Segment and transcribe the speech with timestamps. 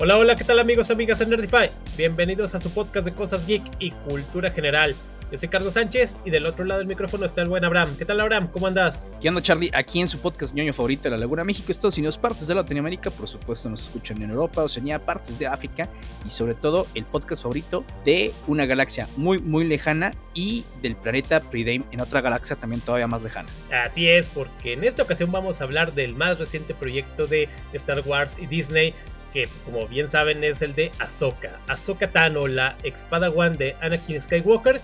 [0.00, 1.72] Hola, hola, ¿qué tal amigos, amigas de Nerdify?
[1.96, 4.94] Bienvenidos a su podcast de cosas geek y cultura general.
[5.32, 7.96] Yo soy Carlos Sánchez y del otro lado del micrófono está el buen Abraham.
[7.98, 8.48] ¿Qué tal Abraham?
[8.52, 9.08] ¿Cómo andas?
[9.20, 9.72] ¿Qué onda Charlie?
[9.74, 13.10] Aquí en su podcast ñoño favorito de la Laguna México, Estados Unidos, partes de Latinoamérica,
[13.10, 15.88] por supuesto nos escuchan en Europa, Oceanía, partes de África
[16.24, 21.40] y sobre todo el podcast favorito de una galaxia muy muy lejana y del planeta
[21.40, 23.48] Pridame en otra galaxia también todavía más lejana.
[23.72, 28.00] Así es, porque en esta ocasión vamos a hablar del más reciente proyecto de Star
[28.06, 28.94] Wars y Disney
[29.32, 31.58] que como bien saben es el de Ahsoka.
[31.66, 34.80] Ahsoka Tano, la espada One de Anakin Skywalker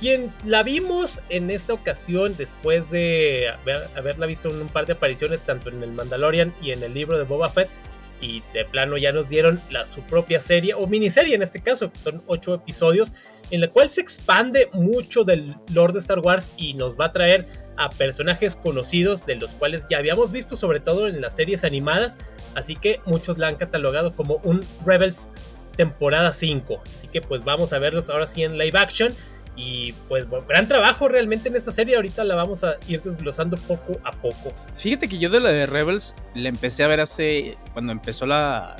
[0.00, 3.52] quien la vimos en esta ocasión después de
[3.94, 7.18] haberla visto en un par de apariciones tanto en el Mandalorian y en el libro
[7.18, 7.68] de Boba Fett.
[8.22, 11.90] Y de plano ya nos dieron la, su propia serie, o miniserie en este caso,
[11.90, 13.14] que son ocho episodios,
[13.50, 17.12] en la cual se expande mucho del lore de Star Wars y nos va a
[17.12, 17.46] traer
[17.80, 22.18] a personajes conocidos, de los cuales ya habíamos visto, sobre todo en las series animadas.
[22.54, 25.30] Así que muchos la han catalogado como un Rebels
[25.76, 26.82] temporada 5.
[26.98, 29.14] Así que pues vamos a verlos ahora sí en live action.
[29.56, 31.96] Y pues gran trabajo realmente en esta serie.
[31.96, 34.52] Ahorita la vamos a ir desglosando poco a poco.
[34.74, 37.56] Fíjate que yo de la de Rebels la empecé a ver hace.
[37.72, 38.76] cuando empezó la,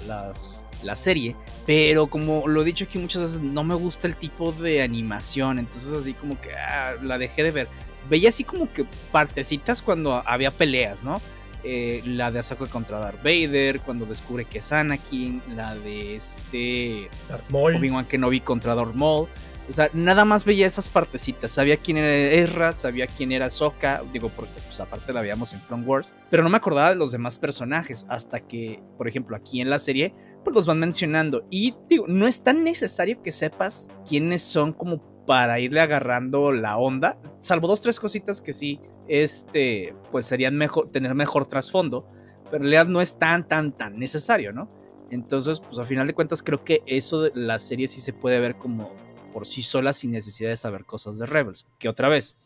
[0.83, 1.37] la serie.
[1.67, 5.59] Pero como lo he dicho aquí muchas veces, no me gusta el tipo de animación.
[5.59, 7.69] Entonces así como que ah, la dejé de ver.
[8.11, 11.21] Veía así como que partecitas cuando había peleas, ¿no?
[11.63, 17.09] Eh, la de Asako contra Darth Vader, cuando descubre que es Anakin, la de este
[17.29, 17.77] Darth Maul.
[17.77, 19.29] Obi-Wan Kenobi contra Darth Maul.
[19.69, 21.53] O sea, nada más veía esas partecitas.
[21.53, 24.03] Sabía quién era Ezra, sabía quién era Sokka.
[24.13, 26.17] Digo, porque pues aparte la veíamos en Clone Wars.
[26.29, 28.05] Pero no me acordaba de los demás personajes.
[28.09, 31.47] Hasta que, por ejemplo, aquí en la serie, pues los van mencionando.
[31.51, 36.77] Y digo, no es tan necesario que sepas quiénes son como para irle agarrando la
[36.77, 37.17] onda.
[37.39, 42.05] Salvo dos, tres cositas que sí, este, pues serían mejor, tener mejor trasfondo.
[42.47, 44.69] Pero en realidad no es tan, tan, tan necesario, ¿no?
[45.09, 48.41] Entonces, pues a final de cuentas creo que eso de la serie sí se puede
[48.41, 48.91] ver como
[49.33, 51.67] por sí sola sin necesidad de saber cosas de Rebels.
[51.79, 52.37] Que otra vez,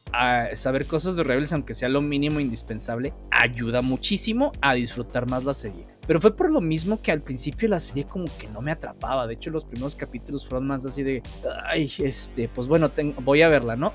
[0.54, 5.54] saber cosas de Rebels, aunque sea lo mínimo indispensable, ayuda muchísimo a disfrutar más la
[5.54, 5.86] serie.
[6.06, 9.26] Pero fue por lo mismo que al principio la serie como que no me atrapaba.
[9.26, 11.22] De hecho, los primeros capítulos fueron más así de,
[11.66, 12.90] ay, este, pues bueno,
[13.22, 13.92] voy a verla, ¿no?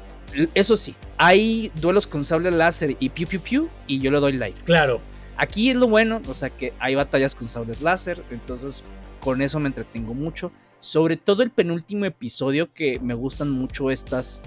[0.53, 4.33] Eso sí, hay duelos con sable láser y piu piu piu y yo le doy
[4.33, 4.61] like.
[4.63, 5.01] Claro.
[5.37, 8.83] Aquí es lo bueno, o sea que hay batallas con sables láser, entonces
[9.21, 10.51] con eso me entretengo mucho.
[10.79, 14.41] Sobre todo el penúltimo episodio que me gustan mucho estas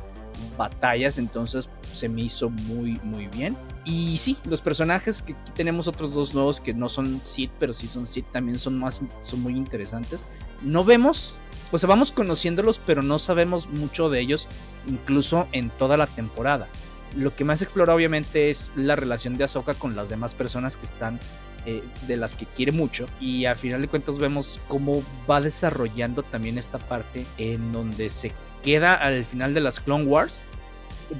[0.56, 3.56] batallas, entonces se me hizo muy muy bien.
[3.84, 7.72] Y sí, los personajes que aquí tenemos otros dos nuevos que no son Sith, pero
[7.72, 10.26] sí son Sith, también son más son muy interesantes.
[10.62, 14.48] No vemos, o sea, vamos conociéndolos, pero no sabemos mucho de ellos
[14.86, 16.68] incluso en toda la temporada.
[17.14, 20.86] Lo que más explora obviamente es la relación de Ahsoka con las demás personas que
[20.86, 21.20] están
[21.66, 26.22] eh, de las que quiere mucho y al final de cuentas vemos cómo va desarrollando
[26.22, 30.48] también esta parte en donde se queda al final de las Clone Wars,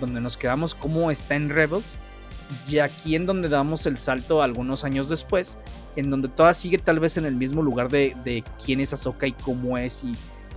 [0.01, 1.99] donde nos quedamos cómo está en Rebels
[2.69, 5.59] y aquí en donde damos el salto algunos años después,
[5.97, 9.27] en donde toda sigue tal vez en el mismo lugar de, de quién es Ahsoka
[9.27, 10.13] y cómo es y,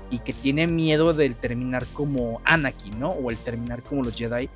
[0.10, 3.12] y que tiene miedo del terminar como Anakin, ¿no?
[3.12, 4.50] O el terminar como los Jedi,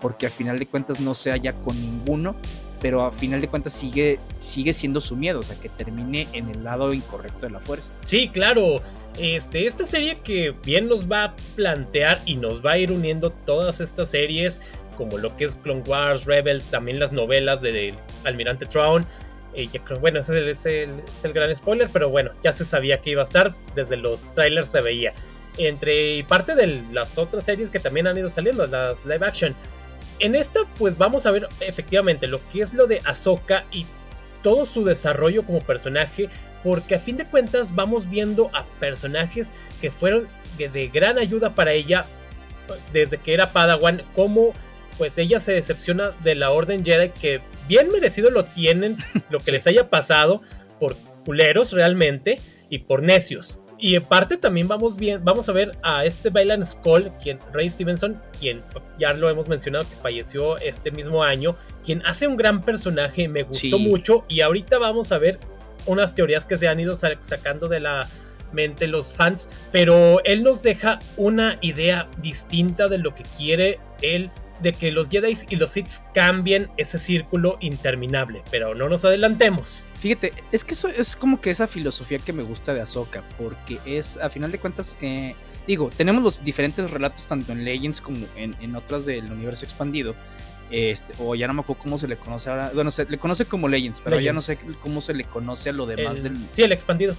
[0.00, 2.34] porque al final de cuentas no se halla con ninguno
[2.82, 6.48] pero a final de cuentas sigue, sigue siendo su miedo, o sea, que termine en
[6.48, 7.92] el lado incorrecto de la fuerza.
[8.04, 8.82] Sí, claro.
[9.18, 13.30] Este, esta serie que bien nos va a plantear y nos va a ir uniendo
[13.30, 14.60] todas estas series,
[14.96, 17.94] como lo que es Clone Wars, Rebels, también las novelas de
[18.24, 19.06] Almirante Thrawn.
[19.54, 19.68] Eh,
[20.00, 23.20] bueno, ese es el, es el gran spoiler, pero bueno, ya se sabía que iba
[23.20, 25.12] a estar, desde los trailers se veía.
[25.56, 29.54] Entre parte de las otras series que también han ido saliendo, las live action
[30.18, 33.86] en esta, pues vamos a ver efectivamente lo que es lo de Ahsoka y
[34.42, 36.28] todo su desarrollo como personaje,
[36.62, 40.28] porque a fin de cuentas vamos viendo a personajes que fueron
[40.58, 42.06] de, gran ayuda para ella
[42.92, 44.52] desde que era Padawan, como
[44.98, 48.98] pues ella se decepciona de la Orden Jedi, que bien merecido lo tienen,
[49.30, 50.42] lo que les haya pasado
[50.78, 53.58] por culeros realmente y por necios.
[53.82, 57.68] Y en parte también vamos, bien, vamos a ver a este Bailan Skull, quien, Ray
[57.68, 58.62] Stevenson, quien
[58.96, 63.42] ya lo hemos mencionado que falleció este mismo año, quien hace un gran personaje, me
[63.42, 64.24] gustó mucho.
[64.28, 65.40] Y ahorita vamos a ver
[65.84, 68.08] unas teorías que se han ido sacando de la
[68.52, 74.30] mente los fans, pero él nos deja una idea distinta de lo que quiere él
[74.62, 79.86] de que los Jedi y los Sith cambien ese círculo interminable, pero no nos adelantemos.
[79.98, 83.78] Fíjate, es que eso es como que esa filosofía que me gusta de Ahsoka, porque
[83.84, 85.34] es, a final de cuentas, eh,
[85.66, 90.14] digo, tenemos los diferentes relatos tanto en Legends como en, otras del universo expandido,
[90.72, 92.70] Este, o ya no me acuerdo cómo se le conoce ahora.
[92.74, 95.72] Bueno, se le conoce como Legends, pero ya no sé cómo se le conoce a
[95.74, 96.34] lo demás del.
[96.52, 97.14] Sí, el expandido.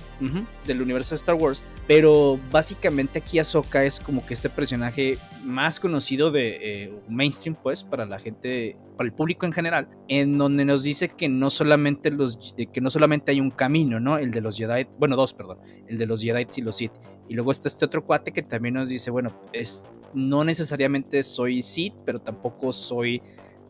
[0.65, 1.63] del universo de Star Wars.
[1.85, 7.83] Pero básicamente aquí Ahsoka es como que este personaje más conocido de eh, mainstream, pues,
[7.83, 12.09] para la gente, para el público en general, en donde nos dice que no solamente
[12.09, 14.17] los, eh, que no solamente hay un camino, ¿no?
[14.17, 16.94] El de los Jedi, bueno, dos, perdón, el de los Jedi y los Sith.
[17.29, 19.83] Y luego está este otro cuate que también nos dice, bueno, es,
[20.13, 23.21] no necesariamente soy Sith, pero tampoco soy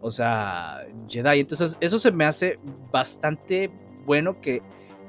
[0.04, 1.40] o sea, Jedi.
[1.40, 2.60] Entonces, eso se me hace
[2.92, 3.72] bastante
[4.06, 4.62] bueno que,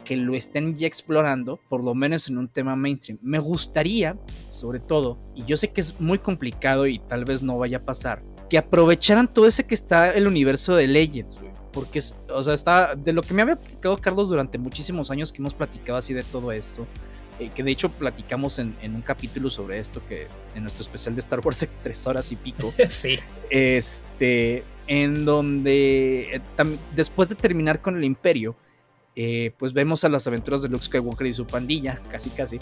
[0.04, 3.18] que lo estén ya explorando, por lo menos en un tema mainstream.
[3.20, 4.16] Me gustaría,
[4.48, 7.84] sobre todo, y yo sé que es muy complicado y tal vez no vaya a
[7.84, 11.52] pasar, que aprovecharan todo ese que está el universo de Legends, güey.
[11.72, 15.32] Porque, es, o sea, está de lo que me había platicado Carlos durante muchísimos años
[15.32, 16.86] que hemos platicado así de todo esto.
[17.40, 21.16] Eh, que de hecho platicamos en, en, un capítulo sobre esto que en nuestro especial
[21.16, 22.72] de Star Wars de tres horas y pico.
[22.88, 23.18] sí.
[23.50, 26.40] Este, en donde eh,
[26.94, 28.56] después de terminar con el imperio,
[29.16, 32.58] eh, pues vemos a las aventuras de Luke Skywalker y su pandilla, casi casi,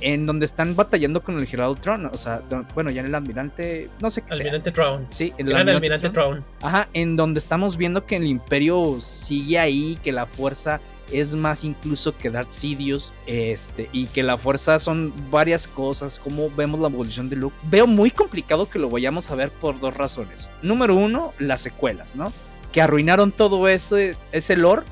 [0.00, 2.42] en donde están batallando con el Gerald Tron, o sea,
[2.74, 5.06] bueno, ya en el almirante, no sé qué Almirante Tron.
[5.08, 6.44] Sí, en el almirante, Tron.
[6.62, 10.80] Ajá, en donde estamos viendo que el imperio sigue ahí, que la fuerza
[11.10, 16.50] es más incluso que Darth Sidious, este, y que la fuerza son varias cosas, como
[16.50, 17.56] vemos la evolución de Luke.
[17.64, 20.50] Veo muy complicado que lo vayamos a ver por dos razones.
[20.62, 22.32] Número uno, las secuelas, ¿no?
[22.72, 24.82] Que arruinaron todo ese, ese lore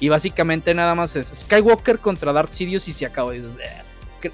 [0.00, 3.32] y básicamente nada más es Skywalker contra Darth Sidious y se acabó.
[3.32, 3.83] Y dices, eh,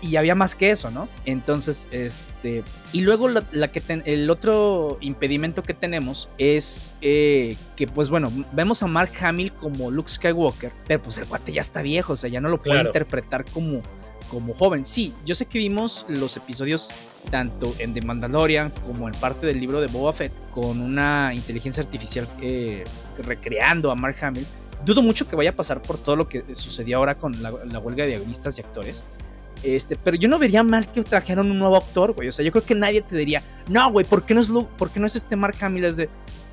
[0.01, 1.09] y había más que eso, ¿no?
[1.25, 2.63] Entonces, este.
[2.93, 8.83] Y luego la, que el otro impedimento que tenemos es eh, que, pues bueno, vemos
[8.83, 12.31] a Mark Hamill como Luke Skywalker, pero pues el guate ya está viejo, o sea,
[12.31, 13.83] ya no lo puede interpretar como,
[14.29, 14.85] como joven.
[14.85, 16.93] Sí, yo sé que vimos los episodios
[17.31, 21.83] tanto en The Mandalorian como en parte del libro de Boba Fett con una inteligencia
[21.83, 22.85] artificial eh,
[23.19, 24.47] recreando a Mark Hamill.
[24.85, 27.79] Dudo mucho que vaya a pasar por todo lo que sucedió ahora con la, la
[27.79, 29.07] huelga de guionistas y actores.
[29.63, 32.29] Este, pero yo no vería mal que trajeran un nuevo actor, güey.
[32.29, 34.91] O sea, yo creo que nadie te diría, no, güey, ¿por qué no es, ¿por
[34.91, 35.85] qué no es este Mark Hamill?
[35.85, 36.09] Es de,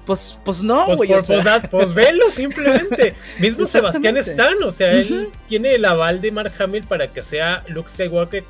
[0.05, 1.09] pues, pues no, pues, güey.
[1.09, 1.27] Pues,
[1.69, 3.13] pues, velo simplemente.
[3.39, 7.63] Mismo Sebastián Stan, o sea, él tiene el aval de Mark Hamill para que sea
[7.67, 8.43] Luke Skywalker,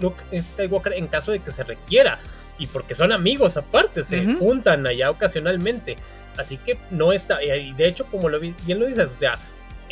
[0.00, 2.18] Luke Skywalker en caso de que se requiera.
[2.58, 5.96] Y porque son amigos aparte, se juntan allá ocasionalmente.
[6.36, 9.38] Así que no está, y de hecho, como lo, bien lo dices, o sea,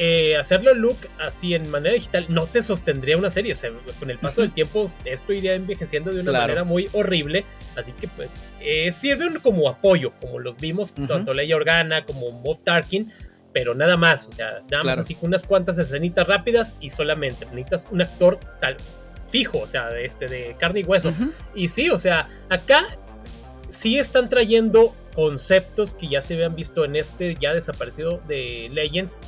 [0.02, 3.54] eh, hacerlo look así en manera digital no te sostendría una serie.
[3.98, 7.44] con el paso del tiempo esto iría envejeciendo de una manera muy horrible.
[7.76, 8.30] Así que pues
[8.60, 13.12] eh, sirven como apoyo, como los vimos, tanto Leia Organa como Moff Tarkin.
[13.52, 17.86] Pero nada más, o sea, nada más así unas cuantas escenitas rápidas y solamente necesitas
[17.90, 18.78] un actor tal
[19.28, 21.12] fijo, o sea, de, este, de carne y hueso.
[21.54, 22.96] Y sí, o sea, acá
[23.68, 29.20] sí están trayendo conceptos que ya se habían visto en este ya desaparecido de Legends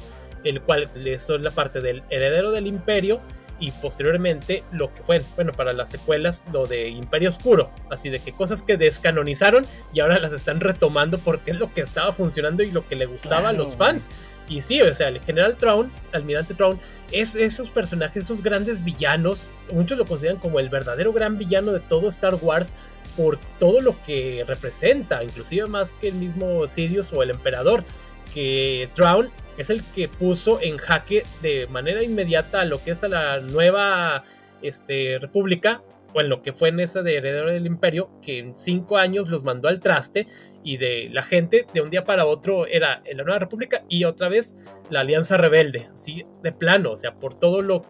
[0.45, 3.21] el cual son la parte del heredero del imperio
[3.63, 8.19] y posteriormente lo que fue, bueno, para las secuelas, lo de Imperio Oscuro, así de
[8.19, 12.65] que cosas que descanonizaron y ahora las están retomando porque es lo que estaba funcionando
[12.65, 14.11] y lo que le gustaba a los fans.
[14.49, 16.81] Y sí, o sea, el general Traun, almirante Traun,
[17.13, 21.79] es esos personajes, esos grandes villanos, muchos lo consideran como el verdadero gran villano de
[21.79, 22.75] todo Star Wars
[23.17, 27.85] por todo lo que representa, inclusive más que el mismo Sidious o el emperador,
[28.33, 33.05] que Traun es el que puso en jaque de manera inmediata a lo que es
[33.05, 34.25] a la nueva
[34.63, 35.83] este, república,
[36.15, 39.29] o en lo que fue en ese de heredero del imperio, que en cinco años
[39.29, 40.27] los mandó al traste
[40.63, 44.05] y de la gente de un día para otro era en la nueva república y
[44.05, 44.55] otra vez
[44.91, 47.85] la alianza rebelde, así de plano, o sea, por todo lo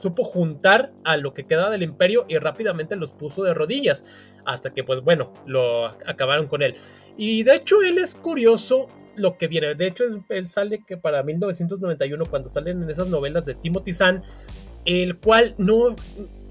[0.00, 4.04] supo juntar a lo que quedaba del imperio y rápidamente los puso de rodillas,
[4.44, 6.74] hasta que pues bueno, lo acabaron con él.
[7.16, 8.88] Y de hecho él es curioso
[9.18, 9.74] lo que viene.
[9.74, 14.22] De hecho, él sale que para 1991, cuando salen en esas novelas de Timothy Zahn,
[14.84, 15.94] el cual no.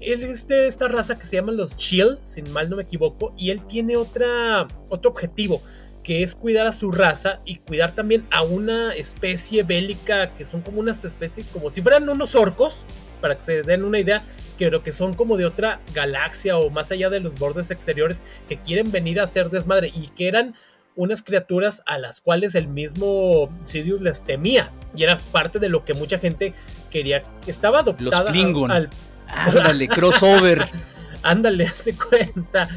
[0.00, 3.50] Es de esta raza que se llama los Chill, sin mal no me equivoco, y
[3.50, 5.60] él tiene otra, otro objetivo,
[6.04, 10.62] que es cuidar a su raza y cuidar también a una especie bélica que son
[10.62, 12.86] como unas especies, como si fueran unos orcos,
[13.20, 14.24] para que se den una idea,
[14.56, 18.56] creo que son como de otra galaxia o más allá de los bordes exteriores que
[18.56, 20.54] quieren venir a hacer desmadre y que eran
[20.98, 24.72] unas criaturas a las cuales el mismo Sidious les temía.
[24.94, 26.54] Y era parte de lo que mucha gente
[26.90, 27.22] quería.
[27.46, 28.24] Estaba adoptada.
[28.24, 28.70] Los Klingon.
[28.70, 28.90] Al...
[29.28, 30.68] Ándale, crossover.
[31.22, 32.68] Ándale, hace cuenta.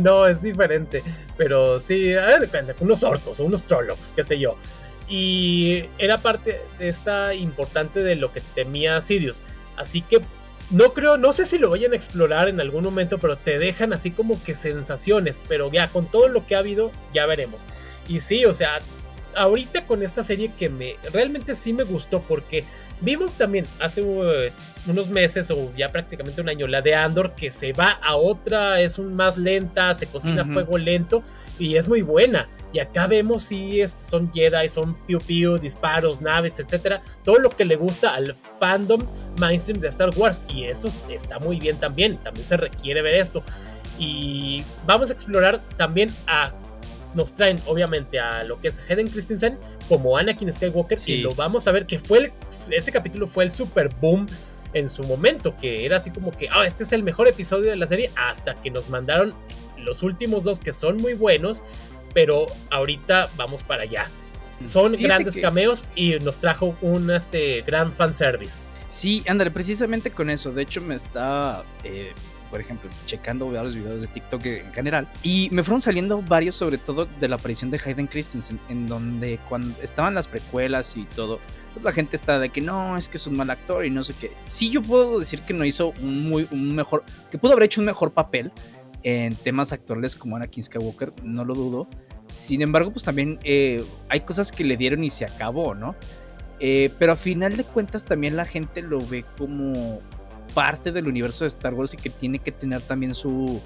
[0.00, 1.02] No, es diferente.
[1.36, 4.56] Pero sí, depende, unos orcos o unos trollocs, qué sé yo.
[5.06, 9.42] Y era parte de esa importante de lo que temía Sidious.
[9.76, 10.22] Así que
[10.70, 13.92] no creo, no sé si lo vayan a explorar en algún momento, pero te dejan
[13.92, 15.40] así como que sensaciones.
[15.48, 17.62] Pero ya, con todo lo que ha habido, ya veremos.
[18.08, 18.80] Y sí, o sea,
[19.36, 22.64] ahorita con esta serie que me realmente sí me gustó porque
[23.00, 24.50] vimos también hace uh,
[24.86, 28.80] unos meses o ya prácticamente un año la de Andor que se va a otra,
[28.80, 31.22] es un más lenta, se cocina a fuego lento
[31.58, 32.48] y es muy buena.
[32.72, 37.64] Y acá vemos si son Jedi, son piu piu, disparos, naves, etcétera, todo lo que
[37.64, 39.02] le gusta al fandom
[39.38, 43.42] mainstream de Star Wars y eso está muy bien también, también se requiere ver esto.
[43.98, 46.52] Y vamos a explorar también a
[47.14, 51.66] nos traen obviamente a lo que es Hayden Christensen como Anakin Skywalker y lo vamos
[51.66, 52.30] a ver que fue
[52.70, 54.26] ese capítulo fue el super boom
[54.78, 57.76] en su momento, que era así como que, ah, este es el mejor episodio de
[57.76, 59.34] la serie, hasta que nos mandaron
[59.78, 61.62] los últimos dos que son muy buenos,
[62.14, 64.10] pero ahorita vamos para allá.
[64.60, 64.68] Mm.
[64.68, 68.68] Son grandes cameos y nos trajo un este, gran fanservice.
[68.90, 70.52] Sí, ándale, precisamente con eso.
[70.52, 72.12] De hecho, me está eh,
[72.50, 75.08] por ejemplo, checando varios videos de TikTok en general.
[75.22, 79.38] Y me fueron saliendo varios, sobre todo de la aparición de Hayden Christensen, en donde
[79.48, 81.40] cuando estaban las precuelas y todo,
[81.72, 84.02] pues la gente está de que no, es que es un mal actor y no
[84.02, 84.32] sé qué.
[84.42, 87.80] Sí, yo puedo decir que no hizo un muy un mejor, que pudo haber hecho
[87.80, 88.52] un mejor papel
[89.02, 91.88] en temas actuales como Anakin Skywalker, no lo dudo.
[92.32, 95.94] Sin embargo, pues también eh, hay cosas que le dieron y se acabó, ¿no?
[96.58, 100.00] Eh, pero a final de cuentas también la gente lo ve como
[100.56, 103.60] parte del universo de Star Wars y que tiene que tener también su,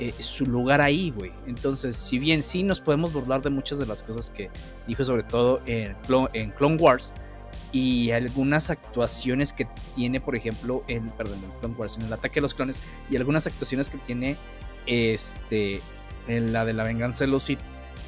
[0.00, 1.30] eh, su lugar ahí, güey.
[1.46, 4.50] Entonces, si bien sí nos podemos burlar de muchas de las cosas que
[4.88, 5.94] dijo, sobre todo en,
[6.32, 7.14] en Clone Wars,
[7.70, 12.34] y algunas actuaciones que tiene, por ejemplo, en, perdón, en Clone Wars, en el ataque
[12.34, 14.36] de los clones, y algunas actuaciones que tiene
[14.86, 15.80] este,
[16.26, 17.60] en la de la venganza de los Sith,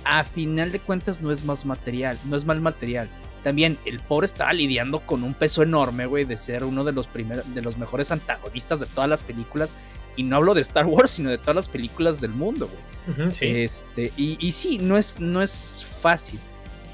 [0.04, 3.08] a final de cuentas no es más material, no es mal material
[3.44, 7.06] también el pobre estaba lidiando con un peso enorme, güey, de ser uno de los
[7.06, 9.76] primeros, de los mejores antagonistas de todas las películas.
[10.16, 12.68] Y no hablo de Star Wars, sino de todas las películas del mundo,
[13.06, 13.28] güey.
[13.40, 16.40] Este, y, y, sí, no es, no es fácil.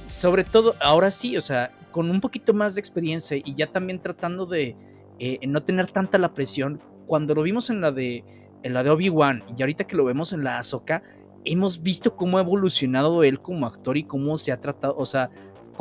[0.07, 4.01] Sobre todo, ahora sí, o sea, con un poquito más de experiencia y ya también
[4.01, 4.77] tratando de
[5.21, 6.83] eh, no tener tanta la presión.
[7.07, 8.25] Cuando lo vimos en la de,
[8.65, 11.05] en la de Obi-Wan y ahorita que lo vemos en la Ahsoka,
[11.45, 15.31] hemos visto cómo ha evolucionado él como actor y cómo se ha tratado, o sea,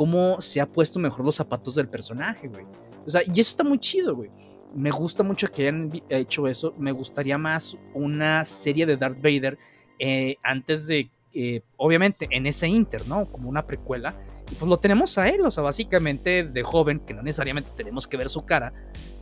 [0.00, 2.64] cómo se ha puesto mejor los zapatos del personaje, güey.
[3.06, 4.30] O sea, y eso está muy chido, güey.
[4.74, 6.72] Me gusta mucho que hayan hecho eso.
[6.78, 9.58] Me gustaría más una serie de Darth Vader
[9.98, 13.30] eh, antes de, eh, obviamente, en ese Inter, ¿no?
[13.30, 14.18] Como una precuela.
[14.50, 18.06] Y pues lo tenemos a él, o sea, básicamente de joven, que no necesariamente tenemos
[18.06, 18.72] que ver su cara,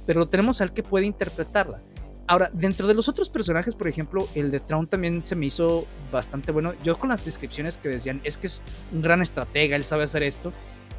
[0.06, 1.82] pero lo tenemos a él que puede interpretarla.
[2.28, 5.86] Ahora, dentro de los otros personajes, por ejemplo, el de Traun también se me hizo
[6.12, 6.74] bastante bueno.
[6.84, 8.60] Yo con las descripciones que decían, es que es
[8.92, 10.52] un gran estratega, él sabe hacer esto.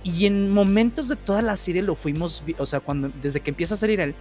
[0.04, 3.76] Y en momentos de toda la serie lo fuimos, o sea, cuando desde que empieza
[3.76, 4.16] a salir él,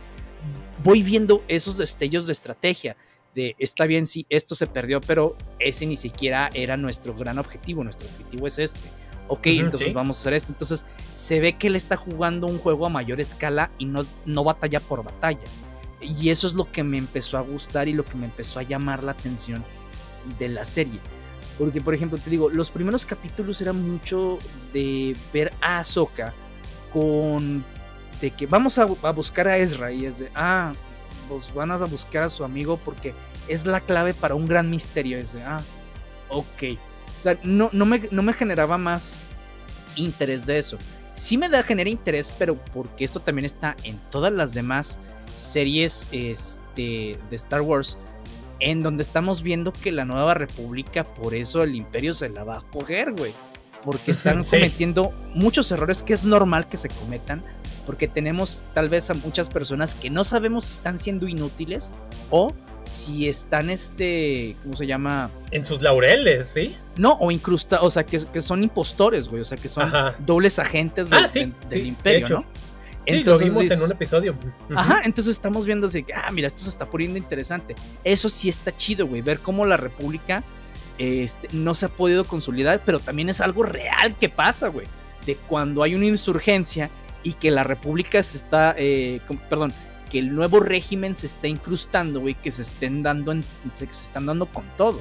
[0.85, 2.95] voy viendo esos destellos de estrategia.
[3.35, 7.85] De está bien, sí, esto se perdió, pero ese ni siquiera era nuestro gran objetivo.
[7.85, 8.91] Nuestro objetivo es este.
[9.29, 10.53] Ok, entonces vamos a hacer esto.
[10.53, 14.45] Entonces se ve que él está jugando un juego a mayor escala y no, no
[14.45, 15.41] batalla por batalla.
[16.01, 18.63] Y eso es lo que me empezó a gustar y lo que me empezó a
[18.63, 19.65] llamar la atención
[20.39, 21.01] de la serie.
[21.59, 24.39] Porque, por ejemplo, te digo, los primeros capítulos eran mucho
[24.73, 26.33] de ver a Ahsoka
[26.93, 27.65] con.
[28.21, 30.73] de que vamos a, buscar a Ezra y es de, ah,
[31.29, 33.13] pues van a buscar a su amigo porque
[33.49, 35.19] es la clave para un gran misterio.
[35.19, 35.63] Es de, ah,
[36.29, 36.79] ok.
[37.19, 39.25] O sea, no, no, me, no me generaba más
[39.97, 40.79] interés de eso.
[41.15, 45.01] Sí me da, genera interés, pero porque esto también está en todas las demás
[45.39, 47.97] series este, de Star Wars,
[48.61, 52.59] en donde estamos viendo que la nueva república, por eso el imperio se la va
[52.59, 53.33] a coger, güey.
[53.83, 57.43] Porque están cometiendo muchos errores que es normal que se cometan,
[57.87, 61.93] porque tenemos tal vez a muchas personas que no sabemos si están siendo inútiles
[62.31, 62.53] o
[62.85, 65.31] si están, este, ¿cómo se llama?
[65.51, 66.75] En sus laureles, ¿sí?
[66.97, 69.93] No, o incrustados, o sea, que, son impostores, güey, o sea, que son
[70.27, 71.29] dobles agentes ah,
[71.69, 72.45] del imperio, ¿no?
[73.17, 74.37] Entonces, lo vimos en un episodio.
[74.75, 77.75] Ajá, entonces estamos viendo así que, ah, mira, esto se está poniendo interesante.
[78.05, 80.45] Eso sí está chido, güey, ver cómo la República
[80.99, 84.87] este, no se ha podido consolidar, pero también es algo real que pasa, güey.
[85.27, 86.91] De cuando hay una insurgencia
[87.23, 89.73] y que la República se está, eh, perdón,
[90.11, 93.45] que el nuevo régimen se está incrustando, güey, que se estén dando, en,
[93.79, 95.01] que se están dando con todo.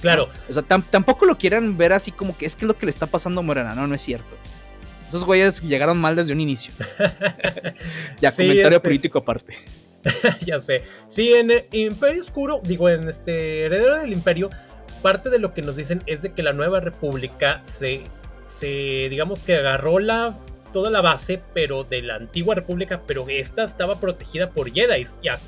[0.00, 0.28] Claro.
[0.48, 2.90] O sea, tampoco lo quieran ver así como que es que es lo que le
[2.90, 4.36] está pasando a Morena, no, no es cierto.
[5.10, 6.72] Esos güeyes llegaron mal desde un inicio.
[8.20, 9.58] ya, comentario este político aparte.
[10.46, 10.82] ya sé.
[11.08, 14.50] Sí, en Imperio Oscuro, digo, en este Heredero del Imperio,
[15.02, 18.02] parte de lo que nos dicen es de que la nueva república se,
[18.44, 20.38] se digamos que agarró la
[20.72, 25.04] toda la base, pero de la antigua república, pero esta estaba protegida por Jedi.
[25.24, 25.40] Ya,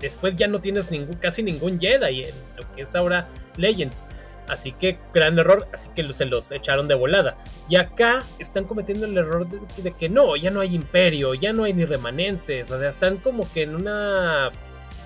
[0.00, 3.26] después ya no tienes ningún, casi ningún Jedi en lo que es ahora
[3.58, 4.06] Legends.
[4.48, 7.36] Así que gran error, así que se los echaron de volada.
[7.68, 11.64] Y acá están cometiendo el error de, que no, ya no hay imperio, ya no
[11.64, 14.50] hay ni remanentes, o sea, están como que en una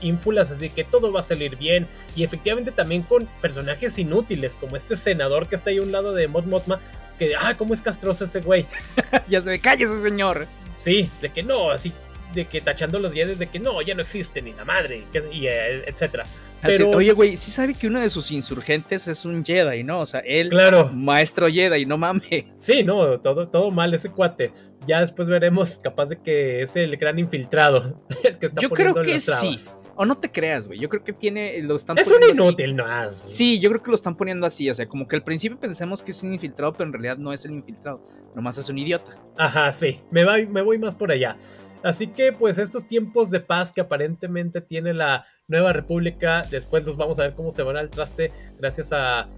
[0.00, 1.86] ínfulas así que todo va a salir bien.
[2.16, 6.14] Y efectivamente también con personajes inútiles como este senador que está ahí a un lado
[6.14, 6.80] de Mod Motma
[7.18, 8.64] que ah cómo es castroso ese güey
[9.28, 10.46] ya se calle ese señor.
[10.74, 11.92] Sí de que no así
[12.34, 15.46] de que tachando los días de que no, ya no existe ni la madre, y,
[15.46, 16.24] eh, etcétera.
[16.60, 20.00] Pero, oye, güey, sí sabe que uno de sus insurgentes es un Jedi, ¿no?
[20.00, 20.90] O sea, él, claro.
[20.92, 22.46] maestro Jedi, no mames.
[22.58, 24.52] Sí, no, todo, todo mal ese cuate.
[24.86, 28.02] Ya después veremos, capaz de que es el gran infiltrado.
[28.24, 29.56] El que está Yo creo que sí.
[30.00, 30.78] O no te creas, güey.
[30.78, 31.60] Yo creo que tiene.
[31.62, 34.70] Lo están es un inútil, no Sí, yo creo que lo están poniendo así.
[34.70, 37.32] O sea, como que al principio pensemos que es un infiltrado, pero en realidad no
[37.32, 38.00] es el infiltrado.
[38.34, 39.20] Nomás es un idiota.
[39.36, 40.00] Ajá, sí.
[40.12, 41.36] Me, voy, me voy más por allá.
[41.82, 46.96] Así que pues estos tiempos de paz que aparentemente tiene la nueva república, después los
[46.96, 49.28] vamos a ver cómo se van al traste gracias a,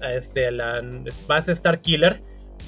[0.00, 0.82] este, la
[1.26, 2.20] base Star Killer.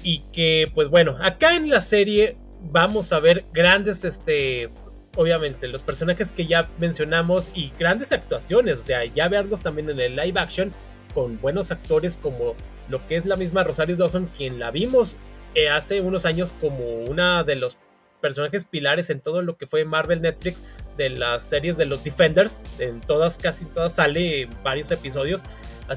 [0.03, 4.71] Y que pues bueno, acá en la serie vamos a ver grandes, este,
[5.17, 10.01] obviamente los personajes que ya mencionamos y grandes actuaciones, o sea, ya verlos también en
[10.01, 10.73] el live action
[11.15, 12.55] con buenos actores como
[12.89, 15.17] lo que es la misma Rosario Dawson, quien la vimos
[15.55, 17.77] eh, hace unos años como una de los
[18.21, 20.65] personajes pilares en todo lo que fue Marvel Netflix
[20.97, 22.65] de las series de los Defenders.
[22.79, 25.43] En todas, casi todas sale varios episodios.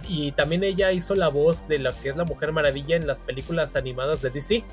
[0.07, 3.21] Y también ella hizo la voz de la que es la Mujer Maravilla en las
[3.21, 4.63] películas animadas de DC.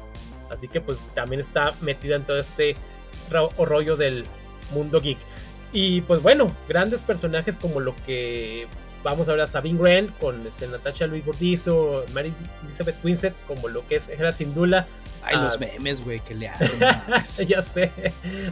[0.50, 2.74] Así que pues también está metida en todo este
[3.58, 4.24] rollo del
[4.72, 5.18] mundo geek.
[5.72, 8.66] Y pues bueno, grandes personajes como lo que
[9.02, 12.32] vamos a ver a Sabine Grant con este, Natasha Louis Burdizo, Mary
[12.64, 14.86] Elizabeth Winsett como lo que es Hera Sindula.
[15.22, 16.48] Ay, los memes, güey, que le
[17.12, 17.48] hacen.
[17.48, 17.92] ya sé.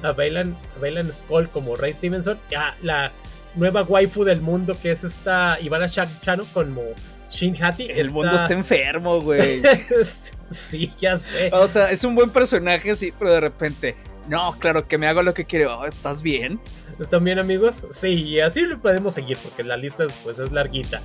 [0.02, 2.38] A Bailan, a Skull como Ray Stevenson.
[2.50, 3.12] Ya la
[3.55, 6.83] nueva waifu del mundo que es esta Ivana Chano como
[7.28, 7.90] Shin Hati.
[7.90, 9.62] El mundo está enfermo, güey.
[10.50, 11.50] sí, ya sé.
[11.52, 13.97] O sea, es un buen personaje, sí, pero de repente,
[14.28, 15.78] no, claro que me hago lo que quiero.
[15.78, 16.61] Oh, ¿Estás bien?
[16.99, 17.87] ¿Están bien, amigos?
[17.93, 21.00] Sí, así lo podemos seguir porque la lista después es larguita.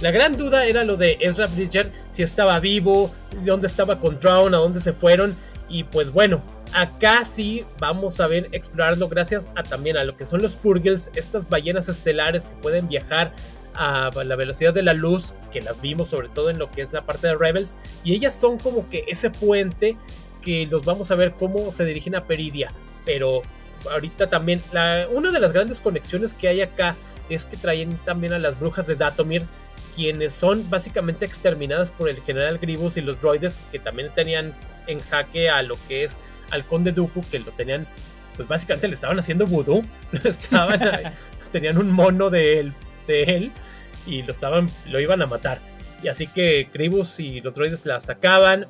[0.00, 3.10] La gran duda era lo de Ezra Bridger, si estaba vivo,
[3.44, 5.36] dónde estaba con Drown, a dónde se fueron.
[5.68, 10.24] Y pues bueno, acá sí vamos a ver explorarlo gracias a también a lo que
[10.24, 13.34] son los Purgles, estas ballenas estelares que pueden viajar
[13.74, 16.94] a la velocidad de la luz, que las vimos sobre todo en lo que es
[16.94, 17.76] la parte de Rebels.
[18.04, 19.98] Y ellas son como que ese puente
[20.40, 22.72] que los vamos a ver cómo se dirigen a Peridia.
[23.04, 23.42] Pero
[23.90, 24.62] ahorita también,
[25.12, 26.96] una de las grandes conexiones que hay acá
[27.28, 29.44] es que traen también a las brujas de Datomir
[29.96, 34.54] quienes son básicamente exterminadas por el general Gribus y los droides que también tenían
[34.86, 36.16] en jaque a lo que es
[36.50, 37.88] al conde Dooku, que lo tenían,
[38.36, 39.82] pues básicamente le estaban haciendo vudú,
[40.24, 40.80] estaban,
[41.52, 42.74] tenían un mono de él,
[43.06, 43.52] de él
[44.06, 45.60] y lo estaban, lo iban a matar.
[46.02, 48.66] Y así que Gribus y los droides la sacaban,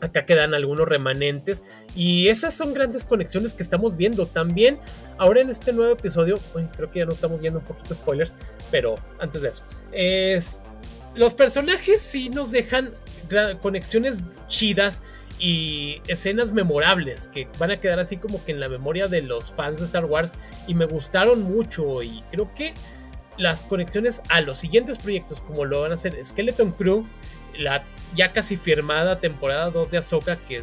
[0.00, 4.26] Acá quedan algunos remanentes y esas son grandes conexiones que estamos viendo.
[4.26, 4.78] También
[5.18, 6.38] ahora en este nuevo episodio,
[6.76, 8.36] creo que ya no estamos viendo un poquito spoilers,
[8.70, 10.62] pero antes de eso, es
[11.14, 12.92] los personajes sí nos dejan
[13.62, 15.02] conexiones chidas
[15.38, 19.52] y escenas memorables que van a quedar así como que en la memoria de los
[19.52, 20.34] fans de Star Wars
[20.66, 22.74] y me gustaron mucho y creo que
[23.36, 27.06] las conexiones a los siguientes proyectos como lo van a hacer Skeleton Crew,
[27.58, 27.84] la
[28.16, 30.62] ya casi firmada temporada 2 de Ahsoka que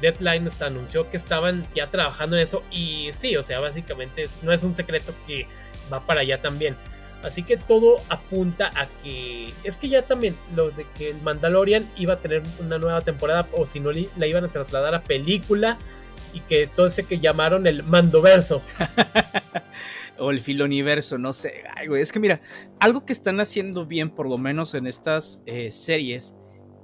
[0.00, 4.52] Deadline hasta anunció que estaban ya trabajando en eso y sí, o sea, básicamente no
[4.52, 5.46] es un secreto que
[5.92, 6.76] va para allá también.
[7.22, 11.88] Así que todo apunta a que es que ya también lo de que el Mandalorian
[11.96, 15.78] iba a tener una nueva temporada o si no la iban a trasladar a película
[16.32, 18.62] y que todo ese que llamaron el Mandoverso.
[20.18, 21.64] o el filoniverso, no sé.
[21.74, 22.40] Ay, güey, es que mira,
[22.78, 26.34] algo que están haciendo bien, por lo menos en estas eh, series,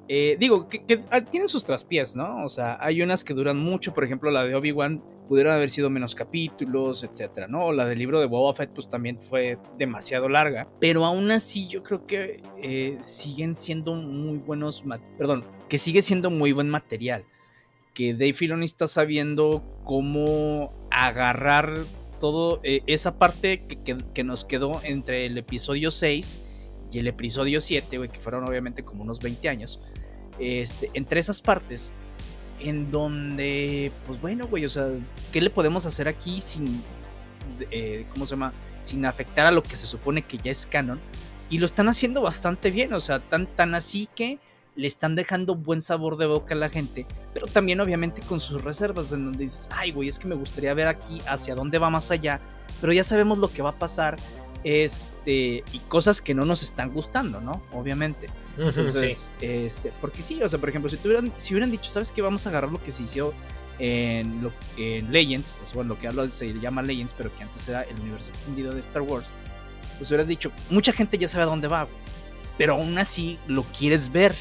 [0.08, 2.44] eh, digo, que, ah, tienen sus traspiés, ¿no?
[2.44, 5.88] O sea, hay unas que duran mucho, por ejemplo, la de Obi-Wan pudieron haber sido
[5.88, 7.66] menos capítulos, etcétera, ¿no?
[7.66, 10.68] O la del libro de Boba Fett, pues también fue demasiado larga.
[10.80, 14.84] Pero aún así, yo creo que eh, siguen siendo muy buenos,
[15.16, 17.24] perdón, que sigue siendo muy buen material.
[17.94, 21.72] Que Dave Filoni está sabiendo cómo agarrar
[22.20, 26.40] todo eh, esa parte que, que nos quedó entre el episodio 6
[26.94, 29.80] y el episodio 7, güey, que fueron obviamente como unos 20 años,
[30.38, 31.92] este, entre esas partes,
[32.60, 34.88] en donde, pues bueno, güey, o sea,
[35.32, 36.82] ¿qué le podemos hacer aquí sin,
[37.70, 38.52] eh, ¿cómo se llama?
[38.80, 41.00] Sin afectar a lo que se supone que ya es canon.
[41.50, 44.38] Y lo están haciendo bastante bien, o sea, tan, tan así que
[44.76, 48.62] le están dejando buen sabor de boca a la gente, pero también obviamente con sus
[48.62, 51.90] reservas, en donde dices, ay, güey, es que me gustaría ver aquí hacia dónde va
[51.90, 52.40] más allá,
[52.80, 54.16] pero ya sabemos lo que va a pasar
[54.64, 57.62] Este, y cosas que no nos están gustando, ¿no?
[57.72, 58.28] Obviamente.
[58.56, 62.22] Entonces, este, porque sí, o sea, por ejemplo, si tuvieran, si hubieran dicho, ¿sabes qué?
[62.22, 63.34] Vamos a agarrar lo que se hizo
[63.78, 67.42] en, lo, en Legends, o sea, bueno, lo que ahora se llama Legends, pero que
[67.42, 69.32] antes era el universo extendido de Star Wars,
[69.98, 71.88] pues hubieras dicho, mucha gente ya sabe a dónde va,
[72.56, 74.34] pero aún así lo quieres ver,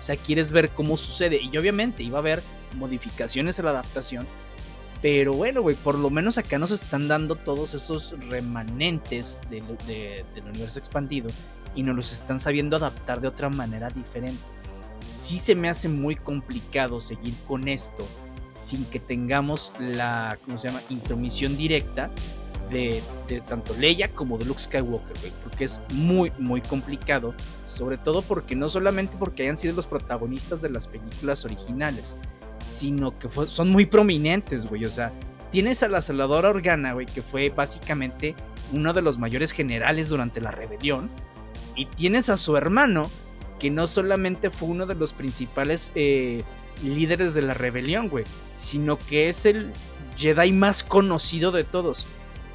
[0.00, 2.42] o sea, quieres ver cómo sucede, y obviamente iba a haber
[2.76, 4.26] modificaciones a la adaptación,
[5.02, 9.64] pero bueno, güey, por lo menos acá nos están dando todos esos remanentes del
[10.46, 11.30] universo expandido
[11.74, 14.42] y nos los están sabiendo adaptar de otra manera diferente.
[15.06, 18.06] Sí se me hace muy complicado seguir con esto
[18.54, 22.10] sin que tengamos la, ¿cómo se llama?, intromisión directa
[22.70, 23.02] de,
[23.48, 27.34] tanto Leia como de Luke Skywalker, güey, porque es muy, muy complicado,
[27.64, 32.16] sobre todo porque no solamente porque hayan sido los protagonistas de las películas originales,
[32.70, 34.84] sino que son muy prominentes, güey.
[34.84, 35.12] O sea,
[35.50, 38.34] tienes a la Salvadora Organa, güey, que fue básicamente
[38.72, 41.10] uno de los mayores generales durante la rebelión.
[41.76, 43.10] Y tienes a su hermano,
[43.58, 46.42] que no solamente fue uno de los principales eh,
[46.82, 49.72] líderes de la rebelión, güey, sino que es el
[50.16, 52.06] Jedi más conocido de todos.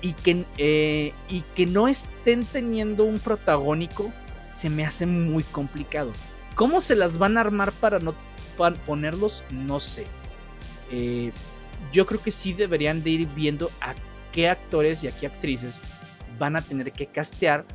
[0.02, 4.12] Y que, eh, y que no estén teniendo un protagónico
[4.48, 6.12] se me hace muy complicado.
[6.56, 8.14] ¿Cómo se las van a armar para no
[8.56, 10.06] ponerlos, no sé.
[10.92, 11.32] Eh,
[11.92, 13.96] yo creo que sí deberían de ir viendo a
[14.32, 15.82] qué actores y a qué actrices
[16.40, 17.66] van a tener que castear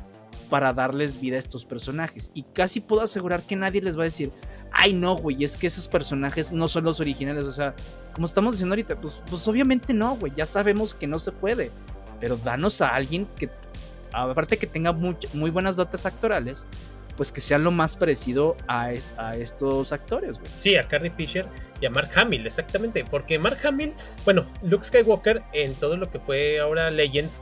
[0.49, 2.29] para darles vida a estos personajes.
[2.33, 4.31] Y casi puedo asegurar que nadie les va a decir,
[4.71, 7.45] ay no, güey, es que esos personajes no son los originales.
[7.45, 7.73] O sea,
[8.13, 11.71] como estamos diciendo ahorita, pues, pues obviamente no, güey, ya sabemos que no se puede.
[12.19, 13.49] Pero danos a alguien que,
[14.13, 16.67] aparte que tenga muy, muy buenas dotes actorales,
[17.15, 20.51] pues que sea lo más parecido a, a estos actores, güey.
[20.57, 21.45] Sí, a Carrie Fisher
[21.79, 23.03] y a Mark Hamill, exactamente.
[23.03, 23.93] Porque Mark Hamill,
[24.25, 27.41] bueno, Luke Skywalker en todo lo que fue ahora Legends,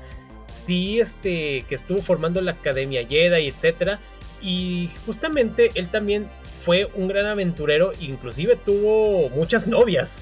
[0.53, 3.99] sí, este, que estuvo formando la Academia Jedi, etcétera.
[4.41, 6.27] Y justamente él también
[6.61, 10.21] fue un gran aventurero, inclusive tuvo muchas novias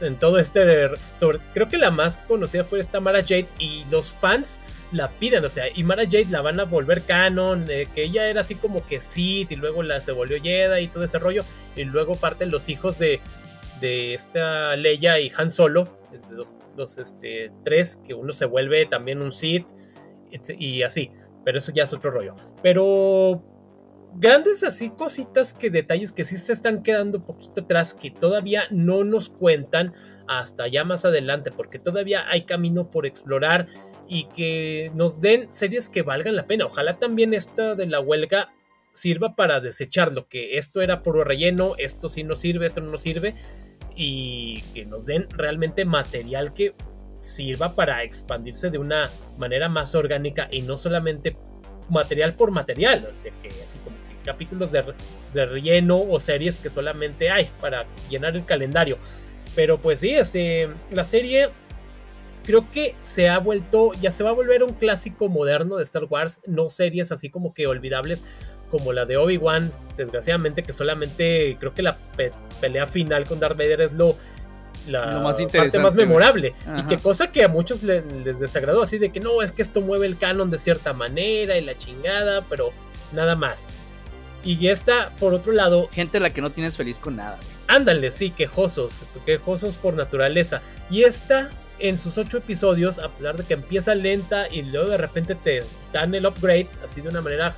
[0.00, 4.10] en todo este sobre creo que la más conocida fue esta Mara Jade y los
[4.10, 4.58] fans
[4.92, 8.40] la piden, o sea, y Mara Jade la van a volver canon, que ella era
[8.40, 11.44] así como que Sith y luego la se volvió Jedi y todo ese rollo,
[11.76, 13.20] y luego parten los hijos de,
[13.80, 15.98] de esta Leia y Han Solo,
[16.30, 19.66] los, los este, tres, que uno se vuelve también un Sith
[20.58, 21.10] y así,
[21.44, 22.34] pero eso ya es otro rollo.
[22.62, 23.42] Pero
[24.14, 29.04] grandes así cositas que detalles que sí se están quedando poquito atrás que todavía no
[29.04, 29.94] nos cuentan
[30.26, 33.68] hasta ya más adelante porque todavía hay camino por explorar
[34.08, 36.66] y que nos den series que valgan la pena.
[36.66, 38.52] Ojalá también esta de la huelga
[38.92, 42.98] sirva para desechar lo que esto era puro relleno, esto sí no sirve, esto no
[42.98, 43.34] sirve
[43.94, 46.74] y que nos den realmente material que
[47.20, 51.36] sirva para expandirse de una manera más orgánica y no solamente
[51.88, 54.84] material por material, o sea que así como que capítulos de,
[55.32, 58.98] de relleno o series que solamente hay para llenar el calendario.
[59.54, 61.48] Pero pues sí, este, la serie
[62.48, 66.04] creo que se ha vuelto, ya se va a volver un clásico moderno de Star
[66.04, 68.24] Wars, no series así como que olvidables
[68.70, 71.98] como la de Obi-Wan, desgraciadamente que solamente creo que la
[72.58, 74.16] pelea final con Darth Vader es lo
[74.86, 76.54] la más parte más memorable.
[76.78, 78.02] Y que cosa que a muchos les,
[78.40, 81.60] desagradó, así de que no, es que esto mueve el canon de cierta manera y
[81.60, 82.70] la chingada, pero
[83.12, 83.66] nada más.
[84.42, 85.90] Y esta, por otro lado.
[85.92, 87.38] Gente a la que no tienes feliz con nada.
[87.66, 90.62] Ándale, sí, quejosos, quejosos por naturaleza.
[90.88, 94.96] Y esta en sus ocho episodios, a pesar de que empieza lenta y luego de
[94.96, 95.62] repente te
[95.92, 97.54] dan el upgrade, así de una manera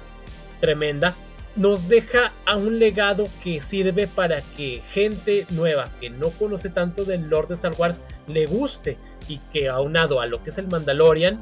[0.60, 1.14] tremenda,
[1.56, 7.04] nos deja a un legado que sirve para que gente nueva que no conoce tanto
[7.04, 10.68] del Lord de Star Wars le guste y que aunado a lo que es el
[10.68, 11.40] Mandalorian,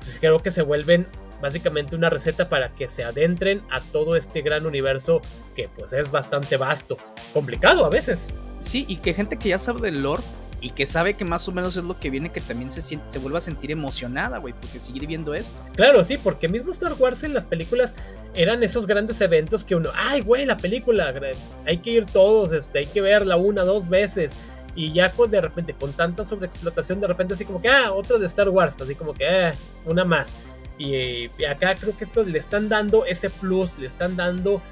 [0.00, 1.06] pues creo que se vuelven
[1.40, 5.20] básicamente una receta para que se adentren a todo este gran universo
[5.56, 6.96] que pues es bastante vasto,
[7.32, 8.28] complicado a veces.
[8.60, 10.22] Sí, y que gente que ya sabe del lore
[10.62, 13.18] y que sabe que más o menos es lo que viene, que también se, se
[13.18, 15.60] vuelve a sentir emocionada, güey, porque seguir viendo esto.
[15.74, 17.96] Claro, sí, porque mismo Star Wars en las películas
[18.34, 21.12] eran esos grandes eventos que uno, ay, güey, la película,
[21.66, 24.36] hay que ir todos, este, hay que verla una, dos veces.
[24.76, 28.20] Y ya con, de repente, con tanta sobreexplotación, de repente así como que, ah, otro
[28.20, 29.52] de Star Wars, así como que, eh,
[29.84, 30.32] una más.
[30.78, 34.62] Y acá creo que esto le están dando ese plus, le están dando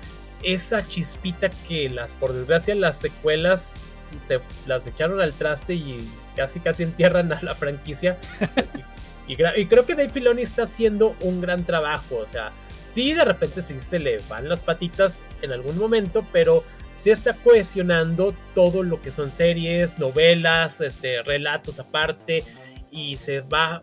[0.42, 3.89] esa chispita que las, por desgracia, las secuelas
[4.22, 8.18] se las echaron al traste y casi casi entierran a la franquicia.
[9.28, 12.16] y, creo que Dave Filoni está haciendo un gran trabajo.
[12.16, 12.52] O sea,
[12.92, 16.64] sí de repente sí se le van las patitas en algún momento, pero
[16.98, 22.44] sí está cohesionando todo lo que son series, novelas, este, relatos aparte.
[22.90, 23.82] Y se va.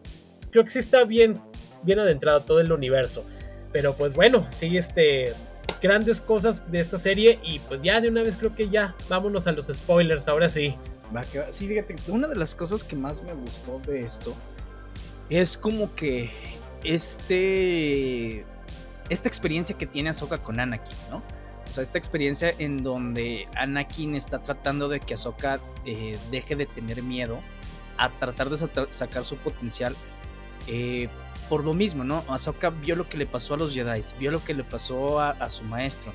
[0.52, 1.42] Creo que sí está bien
[1.84, 3.26] bien adentrado todo el universo.
[3.72, 5.34] Pero pues bueno, sí, este,
[5.82, 9.48] grandes cosas de esta serie y pues ya de una vez creo que ya vámonos
[9.48, 10.76] a los spoilers, ahora sí.
[11.52, 14.36] Sí, fíjate, una de las cosas que más me gustó de esto
[15.30, 16.30] es como que
[16.84, 18.46] este
[19.10, 21.24] esta experiencia que tiene Ahsoka con Anakin, ¿no?
[21.70, 26.66] O sea, esta experiencia en donde Anakin está tratando de que Ahsoka eh, deje de
[26.66, 27.40] tener miedo
[27.98, 28.58] a tratar de
[28.90, 29.96] sacar su potencial
[30.68, 31.10] eh,
[31.50, 32.24] por lo mismo, ¿no?
[32.28, 35.50] Ahsoka vio lo que le pasó a los Jedi, vio lo que le pasó a,
[35.50, 36.14] su maestro.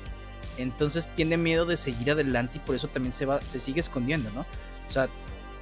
[0.57, 4.29] Entonces tiene miedo de seguir adelante y por eso también se va, se sigue escondiendo,
[4.31, 4.41] ¿no?
[4.41, 5.09] O sea,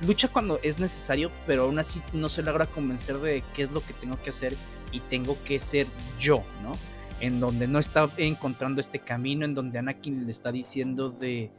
[0.01, 3.81] lucha cuando es necesario, pero aún así no se logra convencer de qué es lo
[3.81, 4.55] que tengo que hacer
[4.91, 5.87] y tengo que ser
[6.19, 6.73] yo, ¿no?
[7.21, 11.51] En donde no está encontrando este camino, en donde Anakin le está diciendo de,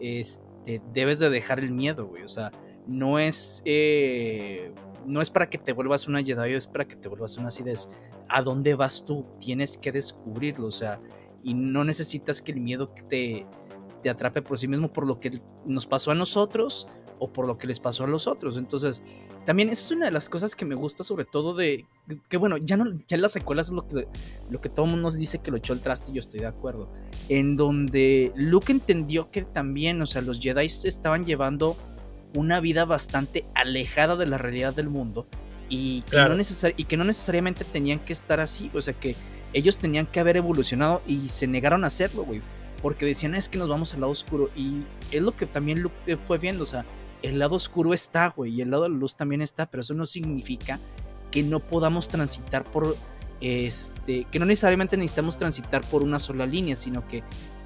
[0.00, 2.22] este, debes de dejar el miedo, güey.
[2.22, 2.52] O sea,
[2.86, 4.72] no es, eh,
[5.08, 7.88] no es para que te vuelvas una Jedi, es para que te vuelvas una acidez.
[8.28, 9.24] ¿A dónde vas tú?
[9.40, 11.00] Tienes que descubrirlo, o sea,
[11.42, 13.46] y no necesitas que el miedo te,
[14.02, 16.86] te atrape por sí mismo por lo que nos pasó a nosotros
[17.20, 18.56] o por lo que les pasó a los otros.
[18.56, 19.02] Entonces,
[19.44, 21.86] también esa es una de las cosas que me gusta sobre todo de
[22.28, 24.08] que bueno, ya no ya las secuelas es lo que
[24.50, 26.40] lo que todo el mundo nos dice que lo echó el traste y yo estoy
[26.40, 26.90] de acuerdo.
[27.28, 31.76] En donde Luke entendió que también, o sea, los Jedi estaban llevando
[32.34, 35.26] una vida bastante alejada de la realidad del mundo
[35.68, 36.36] y que, no,
[36.76, 39.16] y que no necesariamente tenían que estar así, o sea, que
[39.52, 42.40] ellos tenían que haber evolucionado y se negaron a hacerlo, güey,
[42.82, 46.16] porque decían es que nos vamos al lado oscuro y es lo que también Luke
[46.16, 46.84] fue viendo, o sea,
[47.22, 49.94] el lado oscuro está, güey, y el lado de la luz también está, pero eso
[49.94, 50.78] no significa
[51.30, 52.96] que no podamos transitar por,
[53.40, 57.22] este, que no necesariamente necesitamos transitar por una sola línea, sino que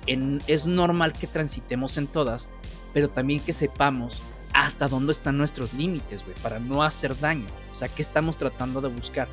[0.07, 2.48] es normal que transitemos en todas,
[2.92, 7.46] pero también que sepamos hasta dónde están nuestros límites, güey, para no hacer daño.
[7.72, 9.28] O sea, ¿qué estamos tratando de buscar?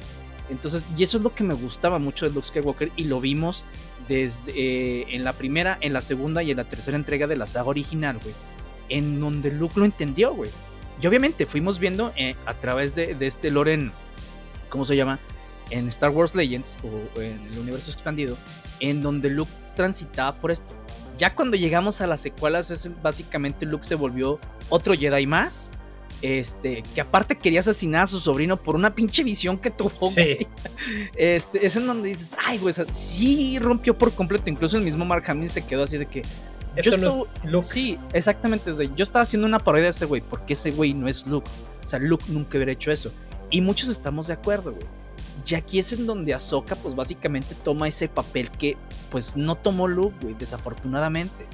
[0.50, 3.66] Entonces, y eso es lo que me gustaba mucho de Luke Skywalker y lo vimos
[4.08, 7.46] desde eh, en la primera, en la segunda y en la tercera entrega de la
[7.46, 8.34] saga original, güey
[8.90, 10.50] en donde Luke lo entendió, güey.
[11.02, 13.94] Y obviamente fuimos viendo eh, a través de, este Loren,
[14.70, 15.20] ¿cómo se llama?
[15.70, 18.38] En Star Wars Legends o en el universo expandido,
[18.80, 20.74] en donde Luke transitaba por esto.
[21.20, 25.70] Ya cuando llegamos a las secuelas, es básicamente Luke se volvió otro Jedi más.
[26.22, 30.08] Este, que aparte quería asesinar a su sobrino por una pinche visión que tuvo.
[30.08, 30.48] Sí.
[31.16, 34.50] Este, es en donde dices, ay, güey, sí rompió por completo.
[34.50, 36.24] Incluso el mismo Mark Hamill se quedó así de que,
[36.82, 37.28] yo
[37.64, 38.72] Sí, exactamente.
[38.96, 41.50] Yo estaba haciendo una parodia de ese güey, porque ese güey no es Luke.
[41.84, 43.12] O sea, Luke nunca hubiera hecho eso.
[43.50, 44.88] Y muchos estamos de acuerdo, güey.
[45.46, 48.78] Y aquí es en donde Ahsoka, pues básicamente toma ese papel que,
[49.12, 51.46] pues no tomó Luke, güey, desafortunadamente.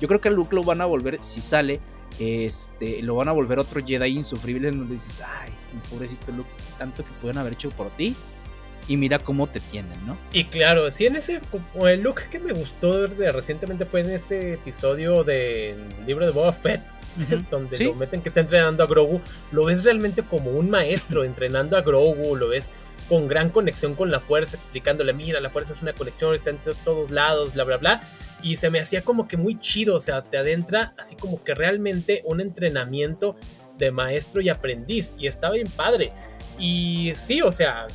[0.00, 1.80] Yo creo que a Luke lo van a volver, si sale,
[2.18, 5.52] este, lo van a volver otro Jedi insufrible en donde dices, ay,
[5.90, 8.16] pobrecito Luke, tanto que pueden haber hecho por ti
[8.88, 10.16] y mira cómo te tienen, ¿no?
[10.32, 11.40] Y claro, sí, en ese,
[11.86, 16.52] el look que me gustó de, recientemente fue en este episodio del libro de Boba
[16.52, 16.80] Fett,
[17.50, 19.20] donde lo meten que está entrenando a Grogu,
[19.52, 22.70] lo ves realmente como un maestro entrenando a Grogu, lo ves
[23.08, 26.58] con gran conexión con la fuerza, explicándole, mira, la fuerza es una conexión, está en
[26.84, 28.02] todos lados, bla, bla, bla.
[28.42, 31.54] Y se me hacía como que muy chido, o sea, te adentra así como que
[31.54, 33.36] realmente un entrenamiento
[33.78, 36.12] de maestro y aprendiz, y estaba bien padre.
[36.58, 37.86] Y sí, o sea,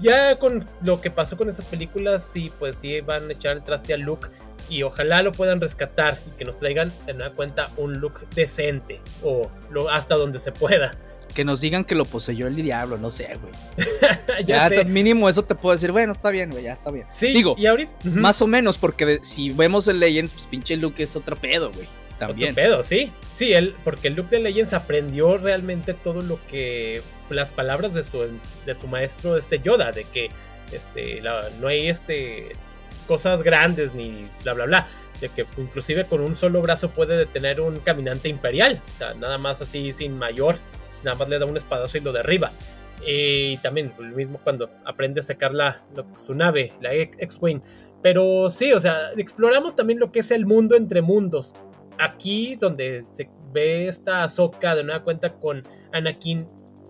[0.00, 3.62] ya con lo que pasó con esas películas, sí, pues sí van a echar el
[3.62, 4.28] traste a Luke
[4.68, 9.00] y ojalá lo puedan rescatar y que nos traigan en una cuenta un look decente
[9.22, 10.92] o lo, hasta donde se pueda.
[11.36, 14.44] Que nos digan que lo poseyó el diablo, no sé, güey.
[14.46, 17.06] ya, mínimo eso te puedo decir, bueno, está bien, güey, ya está bien.
[17.10, 21.02] Sí, digo, y ahorita más o menos porque si vemos el Legends, pues pinche Luke
[21.02, 21.86] es otro pedo, güey.
[22.18, 22.52] También.
[22.52, 23.12] Otro pedo, sí.
[23.34, 28.02] Sí, él, porque el Luke de Legends aprendió realmente todo lo que las palabras de
[28.02, 28.26] su,
[28.64, 30.30] de su maestro este Yoda, de que
[30.72, 31.22] este,
[31.60, 32.52] no hay este,
[33.06, 34.88] cosas grandes ni bla bla bla,
[35.20, 39.38] de que inclusive con un solo brazo puede detener un caminante imperial, o sea, nada
[39.38, 40.56] más así sin mayor,
[41.04, 42.50] nada más le da un espadazo y lo derriba.
[43.06, 45.84] Y también lo mismo cuando aprende a sacar la,
[46.16, 47.60] su nave, la X-Wing.
[48.02, 51.54] Pero sí, o sea, exploramos también lo que es el mundo entre mundos.
[51.98, 56.46] Aquí donde se ve esta Soca de nueva cuenta con Anakin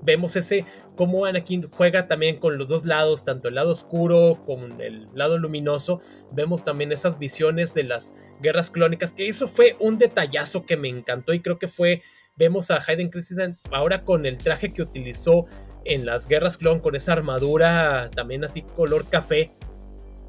[0.07, 0.65] vemos ese
[0.95, 5.37] cómo Anakin juega también con los dos lados, tanto el lado oscuro como el lado
[5.37, 6.01] luminoso.
[6.33, 10.89] Vemos también esas visiones de las guerras clónicas, que eso fue un detallazo que me
[10.89, 12.03] encantó y creo que fue,
[12.37, 15.47] vemos a Hayden Christensen ahora con el traje que utilizó
[15.85, 19.53] en las guerras clon, con esa armadura también así color café,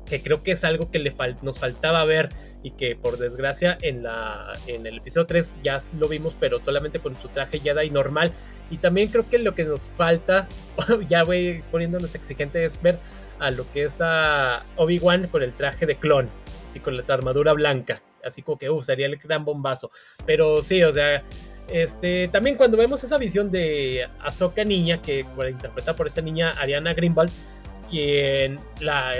[0.05, 2.29] que creo que es algo que le nos faltaba ver
[2.63, 6.99] y que por desgracia en, la, en el episodio 3 ya lo vimos, pero solamente
[6.99, 8.31] con su traje Jedi normal.
[8.69, 10.47] Y también creo que lo que nos falta,
[11.07, 12.99] ya voy poniéndonos exigente, es ver
[13.39, 16.29] a lo que es a Obi-Wan con el traje de clon,
[16.65, 19.91] así con la armadura blanca, así como que, uff, sería el gran bombazo.
[20.25, 21.23] Pero sí, o sea,
[21.69, 26.51] este, también cuando vemos esa visión de Ahsoka niña, que fue interpretada por esta niña
[26.51, 27.31] Ariana Greenwald,
[27.89, 28.59] quien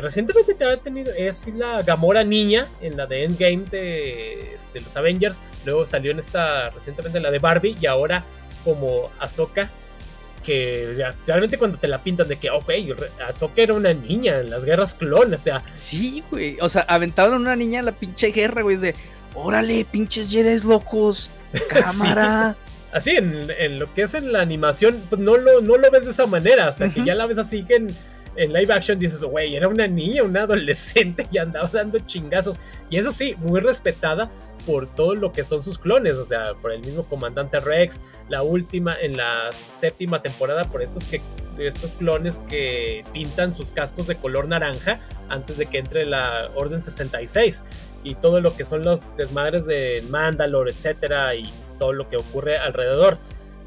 [0.01, 4.95] recientemente te ha tenido es la Gamora niña en la de Endgame de este, los
[4.97, 8.25] Avengers, luego salió en esta recientemente la de Barbie y ahora
[8.63, 9.71] como Ahsoka
[10.43, 12.69] que realmente cuando te la pintan de que, ok,
[13.27, 15.61] Ahsoka era una niña en las guerras clon, o sea.
[15.73, 18.95] Sí, güey, o sea, aventaron a una niña en la pinche guerra, güey, de,
[19.33, 21.29] órale, pinches Jedi locos,
[21.69, 22.55] cámara.
[22.91, 26.11] Así, en, lo que es en la animación, pues no lo, no lo ves de
[26.11, 27.95] esa manera, hasta que ya la ves así que en
[28.37, 32.59] en live action dices, güey, era una niña, una adolescente y andaba dando chingazos.
[32.89, 34.31] Y eso sí, muy respetada
[34.65, 38.43] por todo lo que son sus clones, o sea, por el mismo comandante Rex, la
[38.43, 41.21] última, en la séptima temporada, por estos que
[41.57, 46.83] estos clones que pintan sus cascos de color naranja antes de que entre la Orden
[46.83, 47.63] 66
[48.03, 52.57] y todo lo que son los desmadres de Mandalore, etcétera, y todo lo que ocurre
[52.57, 53.17] alrededor.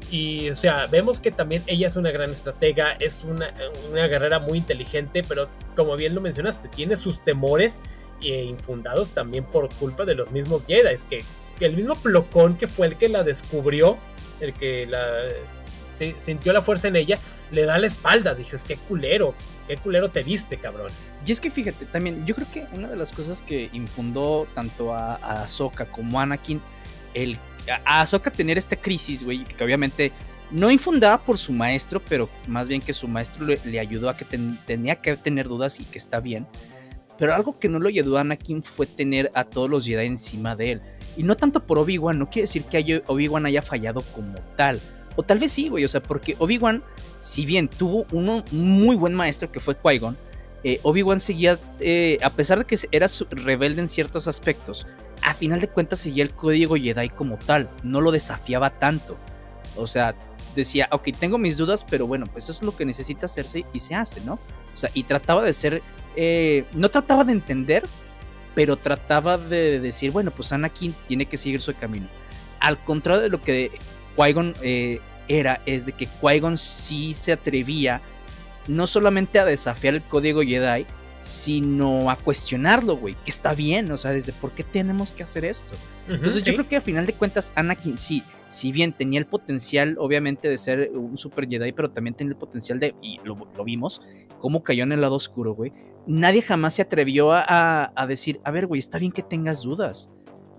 [0.09, 3.53] Y, o sea, vemos que también ella es una gran estratega, es una,
[3.91, 7.81] guerrera muy inteligente, pero como bien lo mencionaste, tiene sus temores
[8.21, 10.93] e infundados también por culpa de los mismos Jedi.
[10.93, 11.23] Es que,
[11.61, 13.95] el mismo Plocón que fue el que la descubrió,
[14.39, 15.05] el que la
[16.19, 17.19] sintió la fuerza en ella,
[17.51, 18.35] le da la espalda.
[18.35, 19.33] Dices, qué culero,
[19.67, 20.91] qué culero te viste, cabrón.
[21.25, 24.93] Y es que fíjate, también, yo creo que una de las cosas que infundó tanto
[24.93, 26.61] a, a Ahsoka como a Anakin,
[27.13, 27.37] el
[27.85, 30.11] a Ahsoka tener esta crisis, güey, que obviamente
[30.51, 34.25] no infundada por su maestro, pero más bien que su maestro le, ayudó a que
[34.25, 36.45] tenía que tener dudas y que está bien.
[37.17, 40.55] Pero algo que no lo ayudó a Anakin fue tener a todos los Jedi encima
[40.55, 40.81] de él.
[41.15, 44.81] Y no tanto por Obi-Wan, no quiere decir que Obi-Wan haya fallado como tal.
[45.15, 46.83] O tal vez sí, güey, o sea, porque Obi-Wan,
[47.19, 50.17] si bien tuvo un muy buen maestro que fue Qui-Gon,
[50.63, 54.85] eh, Obi-Wan seguía, eh, a pesar de que era rebelde en ciertos aspectos,
[55.23, 59.17] a final de cuentas seguía el código Jedi como tal, no lo desafiaba tanto.
[59.75, 60.15] O sea,
[60.55, 63.79] decía, ok, tengo mis dudas, pero bueno, pues eso es lo que necesita hacerse y
[63.79, 64.33] se hace, ¿no?
[64.33, 65.81] O sea, y trataba de ser,
[66.15, 67.83] eh, no trataba de entender,
[68.53, 72.07] pero trataba de decir, bueno, pues Anakin tiene que seguir su camino.
[72.59, 73.71] Al contrario de lo que
[74.15, 78.01] Qui-Gon eh, era, es de que Qui-Gon sí se atrevía
[78.67, 80.85] no solamente a desafiar el código Jedi,
[81.21, 85.45] sino a cuestionarlo, güey, que está bien, o sea, desde por qué tenemos que hacer
[85.45, 85.75] esto.
[86.09, 89.95] Entonces yo creo que a final de cuentas Anakin sí, si bien tenía el potencial
[89.99, 94.01] obviamente de ser un super Jedi, pero también tenía el potencial de, y lo, vimos,
[94.39, 95.71] cómo cayó en el lado oscuro, güey,
[96.07, 100.11] nadie jamás se atrevió a, a decir, a ver, güey, está bien que tengas dudas.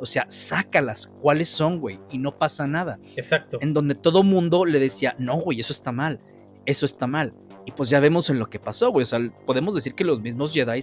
[0.03, 2.99] O sea, sácalas, cuáles son, güey, y no pasa nada.
[3.15, 3.59] Exacto.
[3.61, 6.19] En donde todo mundo le decía, no, güey, eso está mal,
[6.67, 7.33] eso está mal.
[7.67, 9.05] Y pues ya vemos en lo que pasó, güey.
[9.05, 10.81] O sea, podemos decir que los mismos Jedi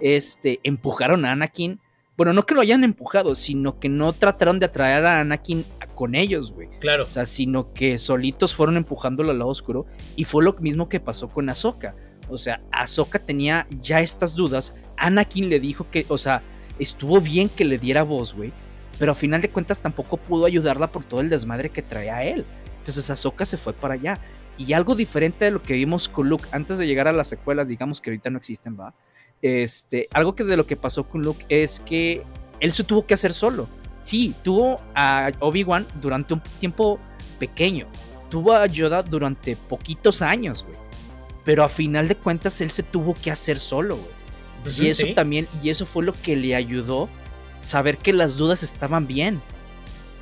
[0.00, 1.80] este, empujaron a Anakin.
[2.16, 6.14] Bueno, no que lo hayan empujado, sino que no trataron de atraer a Anakin con
[6.14, 6.70] ellos, güey.
[6.80, 7.04] Claro.
[7.04, 9.84] O sea, sino que solitos fueron empujándolo al lado oscuro.
[10.16, 11.94] Y fue lo mismo que pasó con Ahsoka.
[12.30, 14.74] O sea, Ahsoka tenía ya estas dudas.
[14.96, 16.42] Anakin le dijo que, o sea,
[16.82, 18.52] estuvo bien que le diera voz, güey.
[18.98, 22.44] Pero a final de cuentas tampoco pudo ayudarla por todo el desmadre que traía él.
[22.78, 24.18] Entonces Ahsoka se fue para allá.
[24.58, 27.68] Y algo diferente de lo que vimos con Luke antes de llegar a las secuelas,
[27.68, 28.94] digamos que ahorita no existen, va.
[29.40, 32.22] Este, algo que de lo que pasó con Luke es que
[32.60, 33.68] él se tuvo que hacer solo.
[34.02, 36.98] Sí, tuvo a Obi-Wan durante un tiempo
[37.38, 37.88] pequeño.
[38.28, 40.76] Tuvo a Yoda durante poquitos años, güey.
[41.44, 44.21] Pero a final de cuentas él se tuvo que hacer solo, güey.
[44.78, 47.08] Y eso también, y eso fue lo que le ayudó
[47.62, 49.40] saber que las dudas estaban bien.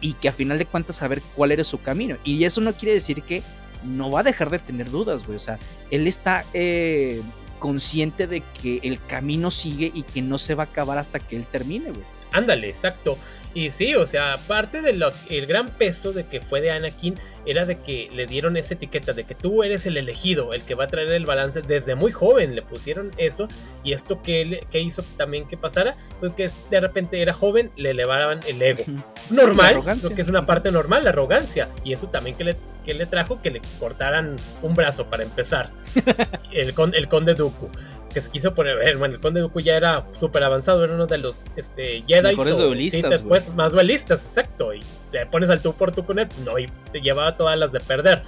[0.00, 2.16] Y que a final de cuentas saber cuál era su camino.
[2.24, 3.42] Y eso no quiere decir que
[3.84, 5.36] no va a dejar de tener dudas, güey.
[5.36, 5.58] O sea,
[5.90, 7.20] él está eh,
[7.58, 11.36] consciente de que el camino sigue y que no se va a acabar hasta que
[11.36, 12.04] él termine, güey.
[12.32, 13.18] Ándale, exacto.
[13.52, 15.02] Y sí, o sea, aparte del
[15.46, 19.24] gran peso de que fue de Anakin, era de que le dieron esa etiqueta de
[19.24, 21.62] que tú eres el elegido, el que va a traer el balance.
[21.62, 23.48] Desde muy joven le pusieron eso.
[23.82, 27.90] Y esto que, que hizo también que pasara, pues que de repente era joven, le
[27.90, 28.84] elevaban el ego.
[29.30, 31.68] Normal, lo que es una parte normal, la arrogancia.
[31.84, 35.70] Y eso también que le, que le trajo que le cortaran un brazo para empezar.
[36.52, 37.68] el, el conde Dooku
[38.12, 38.76] que se quiso poner.
[38.86, 42.90] Eh, bueno, el Conde Dooku ya era súper avanzado, era uno de los este, Jedi.
[42.90, 44.74] sí, después más duelistas, exacto.
[44.74, 44.80] Y
[45.10, 47.80] te pones al tú por tú con él, no, y te llevaba todas las de
[47.80, 48.22] perder.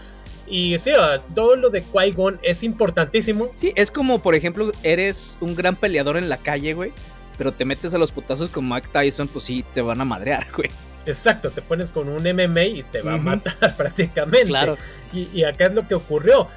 [0.47, 0.91] Y sí,
[1.35, 3.51] todo lo de Qui-Gon es importantísimo.
[3.55, 6.93] Sí, es como, por ejemplo, eres un gran peleador en la calle, güey.
[7.39, 10.47] pero te metes a los putazos con Mike Tyson, pues sí, te van a madrear,
[10.55, 10.70] güey.
[11.07, 14.47] Exacto, te pones con un MMA y te va a matar prácticamente.
[14.47, 14.76] Claro.
[15.12, 16.49] Y, y, acá es lo que ocurrió.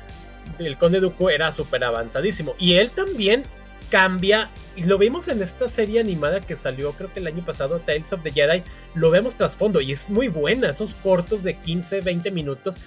[0.60, 2.56] El Conde Dooku era súper avanzadísimo.
[2.60, 3.44] Y él también
[3.90, 4.50] cambia.
[4.76, 8.12] Y lo vimos en esta serie animada que salió, creo que el año pasado, Tales
[8.14, 8.64] of the Jedi.
[8.94, 10.70] Lo vemos trasfondo y es muy buena.
[10.70, 12.78] Esos cortos de 15, 20 minutos.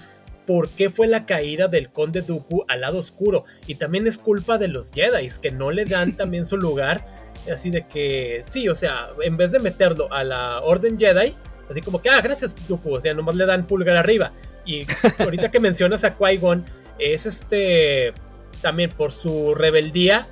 [0.45, 3.45] ¿Por qué fue la caída del Conde Dooku al lado oscuro?
[3.67, 7.05] Y también es culpa de los Jedi que no le dan también su lugar.
[7.51, 11.35] Así de que, sí, o sea, en vez de meterlo a la Orden Jedi,
[11.69, 14.33] así como que, ah, gracias, Dooku, o sea, nomás le dan pulgar arriba.
[14.65, 14.85] Y
[15.19, 16.65] ahorita que mencionas a Qui-Gon,
[16.99, 18.13] es este,
[18.61, 20.27] también por su rebeldía,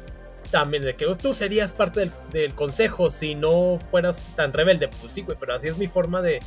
[0.51, 4.87] también de que tú serías parte del, del, consejo si no fueras tan rebelde.
[5.01, 6.39] Pues sí, güey, pero así es mi forma de,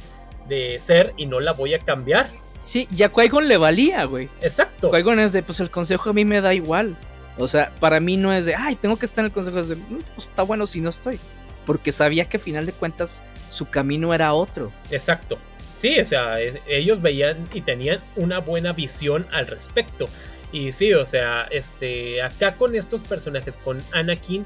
[0.49, 2.29] de ser y no la voy a cambiar.
[2.63, 4.29] Sí, ya Qui-Gon le valía, güey.
[4.43, 4.91] Exacto.
[4.91, 6.97] Qui-Gon es de, pues el consejo a mí me da igual.
[7.39, 9.59] O sea, para mí no es de, ay, tengo que estar en el consejo.
[9.61, 11.19] Es de, pues está bueno si no estoy.
[11.65, 14.73] Porque sabía que a final de cuentas su camino era otro.
[14.91, 15.39] Exacto.
[15.81, 16.37] Sí, o sea,
[16.69, 20.11] ellos veían y tenían una buena visión al respecto.
[20.53, 24.45] Y sí, o sea, este, acá con estos personajes, con Anakin,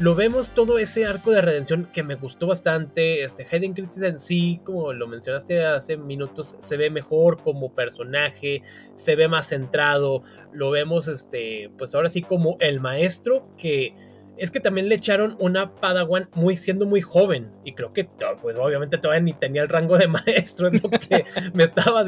[0.00, 3.22] lo vemos todo ese arco de redención que me gustó bastante.
[3.22, 8.62] Este Hayden Christensen sí, como lo mencionaste hace minutos, se ve mejor como personaje,
[8.96, 10.24] se ve más centrado.
[10.52, 13.94] Lo vemos, este, pues ahora sí como el maestro que
[14.36, 18.08] es que también le echaron una Padawan muy siendo muy joven y creo que
[18.40, 21.24] pues obviamente todavía ni tenía el rango de maestro es lo que
[21.54, 22.04] me estaba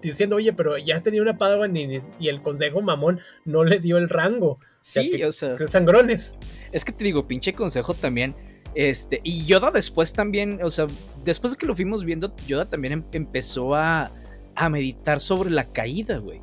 [0.00, 3.98] diciendo oye pero ya tenía una Padawan y, y, el consejo mamón no le dio
[3.98, 6.36] el rango sí o sea, que, o sea que sangrones.
[6.72, 8.34] es que te digo pinche consejo también
[8.74, 10.86] este y Yoda después también o sea
[11.24, 14.12] después de que lo fuimos viendo Yoda también em empezó a
[14.56, 16.40] a meditar sobre la caída güey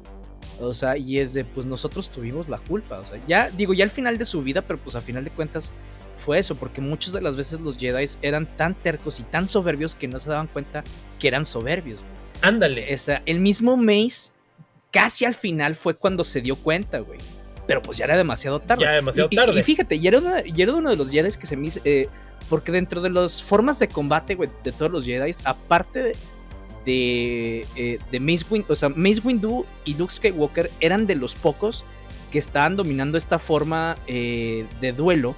[0.68, 3.00] o sea, y es de, pues nosotros tuvimos la culpa.
[3.00, 5.32] O sea, ya digo, ya al final de su vida, pero pues a final de
[5.32, 5.74] cuentas
[6.16, 9.96] fue eso, porque muchas de las veces los Jedi eran tan tercos y tan soberbios
[9.96, 10.84] que no se daban cuenta
[11.20, 12.02] que eran soberbios.
[12.42, 12.94] Ándale.
[12.94, 14.32] O sea, el mismo Mace
[14.92, 17.20] casi al final fue cuando se dio cuenta, güey.
[17.68, 18.84] Pero pues ya era demasiado tarde.
[18.84, 19.54] Ya demasiado y, tarde.
[19.56, 21.70] Y, y, fíjate, ya era, una, ya era uno de los Jedi que se me
[21.86, 22.08] eh,
[22.50, 26.16] porque dentro de las formas de combate, güey, de todos los Jedi, aparte de,
[26.86, 31.36] de, eh, de Mace Windu, o sea, Mace Windu y Luke Skywalker eran de los
[31.36, 31.86] pocos
[32.32, 35.36] que estaban dominando esta forma eh, de duelo,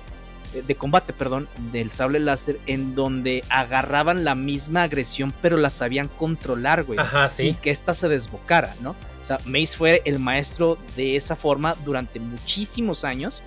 [0.68, 6.08] de combate, perdón, del sable láser, en donde agarraban la misma agresión, pero la sabían
[6.08, 7.00] controlar, güey.
[7.00, 7.44] Ajá, sí.
[7.44, 8.92] Sin que ésta se desbocara, ¿no?
[8.92, 13.42] O sea, Mace fue el maestro de esa forma durante muchísimos años,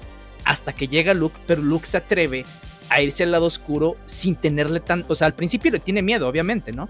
[0.44, 2.44] hasta que llega Luke, pero Luke se atreve
[2.88, 5.04] a irse al lado oscuro sin tenerle tan.
[5.08, 6.88] O sea, al principio le tiene miedo, obviamente, ¿no?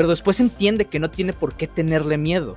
[0.00, 2.56] Pero después entiende que no tiene por qué tenerle miedo,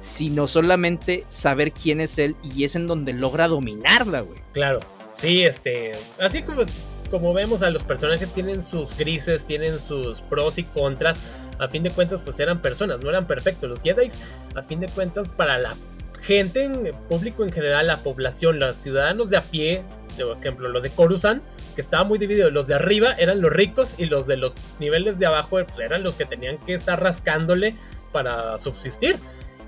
[0.00, 4.40] sino solamente saber quién es él y es en donde logra dominarla, güey.
[4.50, 4.80] Claro,
[5.12, 6.62] sí, este, así como,
[7.08, 11.20] como vemos a los personajes tienen sus grises, tienen sus pros y contras,
[11.60, 14.08] a fin de cuentas pues eran personas, no eran perfectos, los Jedi
[14.56, 15.76] a fin de cuentas para la
[16.22, 19.82] gente en público en general, la población, los ciudadanos de a pie,
[20.18, 21.42] por ejemplo, los de Coruscant,
[21.74, 22.50] que estaba muy dividido.
[22.50, 26.02] Los de arriba eran los ricos y los de los niveles de abajo pues, eran
[26.02, 27.74] los que tenían que estar rascándole
[28.12, 29.16] para subsistir.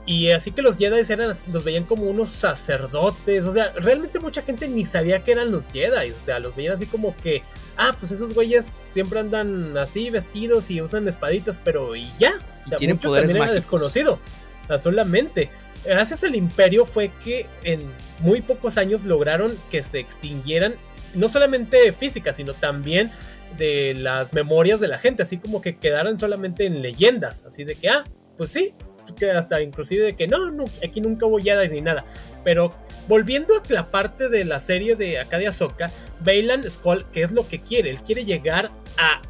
[0.04, 3.44] Y así que los Jedi eran, los veían como unos sacerdotes.
[3.44, 6.10] O sea, realmente mucha gente ni sabía que eran los Jedi.
[6.10, 7.42] O sea, los veían así como que,
[7.76, 12.32] ah, pues esos güeyes siempre andan así vestidos y usan espaditas, pero y ya.
[12.66, 13.80] O sea, y tienen mucho poderes también era mágicos.
[13.80, 14.18] desconocido.
[14.64, 15.50] O sea, solamente
[15.84, 17.80] gracias al imperio fue que en
[18.20, 20.74] muy pocos años lograron que se extinguieran
[21.14, 23.10] no solamente físicas, sino también
[23.56, 27.74] de las memorias de la gente, así como que quedaran solamente en leyendas, así de
[27.74, 28.04] que, ah,
[28.36, 28.74] pues sí,
[29.16, 32.04] que hasta inclusive de que no, no aquí nunca hubo Jedi ni nada,
[32.44, 32.74] pero
[33.08, 37.46] volviendo a la parte de la serie de Acadia Soka, Bailan Skull, que es lo
[37.46, 39.20] que quiere, él quiere llegar a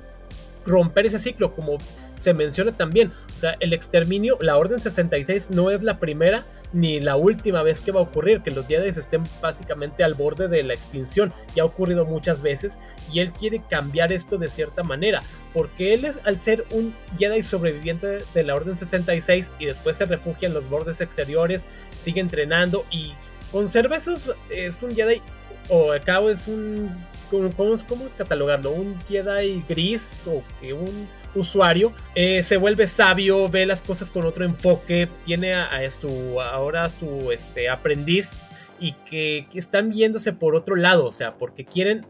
[0.64, 1.78] romper ese ciclo, como
[2.22, 3.12] se menciona también.
[3.36, 7.80] O sea, el exterminio, la Orden 66 no es la primera ni la última vez
[7.80, 11.32] que va a ocurrir, que los Jedi estén básicamente al borde de la extinción.
[11.54, 12.78] Ya ha ocurrido muchas veces
[13.12, 17.42] y él quiere cambiar esto de cierta manera, porque él es, al ser un Jedi
[17.42, 21.66] sobreviviente de la Orden 66 y después se refugia en los bordes exteriores,
[22.00, 23.12] sigue entrenando y
[23.50, 25.20] conserva esos, es un Jedi,
[25.68, 26.90] o acá es un,
[27.88, 28.72] ¿cómo, catalogarlo?
[28.72, 34.26] Un Jedi gris o que un usuario, eh, se vuelve sabio, ve las cosas con
[34.26, 38.32] otro enfoque, tiene a, su ahora su este, aprendiz
[38.78, 42.04] y que, que, están viéndose por otro lado, o sea, porque quieren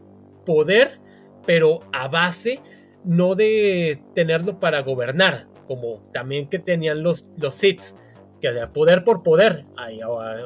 [0.45, 0.99] poder,
[1.45, 2.59] pero a base
[3.05, 7.95] no de tenerlo para gobernar, como también que tenían los, los Siths,
[8.43, 9.87] que haya poder por poder, a,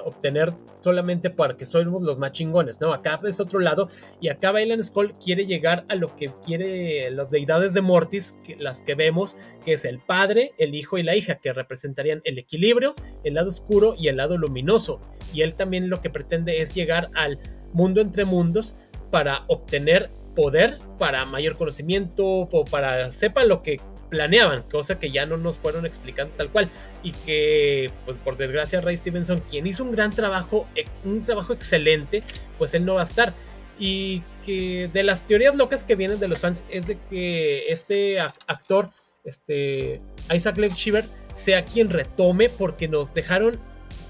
[0.05, 2.93] obtener solamente para que somos los más chingones, ¿no?
[2.93, 3.89] Acá es otro lado,
[4.21, 8.55] y acá Bailan Skull quiere llegar a lo que quiere las deidades de Mortis, que,
[8.55, 9.35] las que vemos,
[9.65, 12.93] que es el padre, el hijo y la hija, que representarían el equilibrio,
[13.23, 15.01] el lado oscuro y el lado luminoso.
[15.33, 17.39] Y él también lo que pretende es llegar al
[17.73, 18.75] mundo entre mundos
[19.09, 23.79] para obtener poder, para mayor conocimiento, para sepa lo que
[24.09, 26.69] planeaban, cosa que ya no nos fueron explicando tal cual.
[27.03, 30.67] Y que pues por desgracia Ray Stevenson, quien hizo un gran trabajo,
[31.03, 32.23] un trabajo excelente,
[32.57, 33.33] pues él no va a estar.
[33.79, 38.19] Y que de las teorías locas que vienen de los fans es de que este
[38.19, 38.89] actor,
[39.23, 40.01] este
[40.33, 41.05] Isaac Lev Shiver,
[41.35, 43.59] sea quien retome porque nos dejaron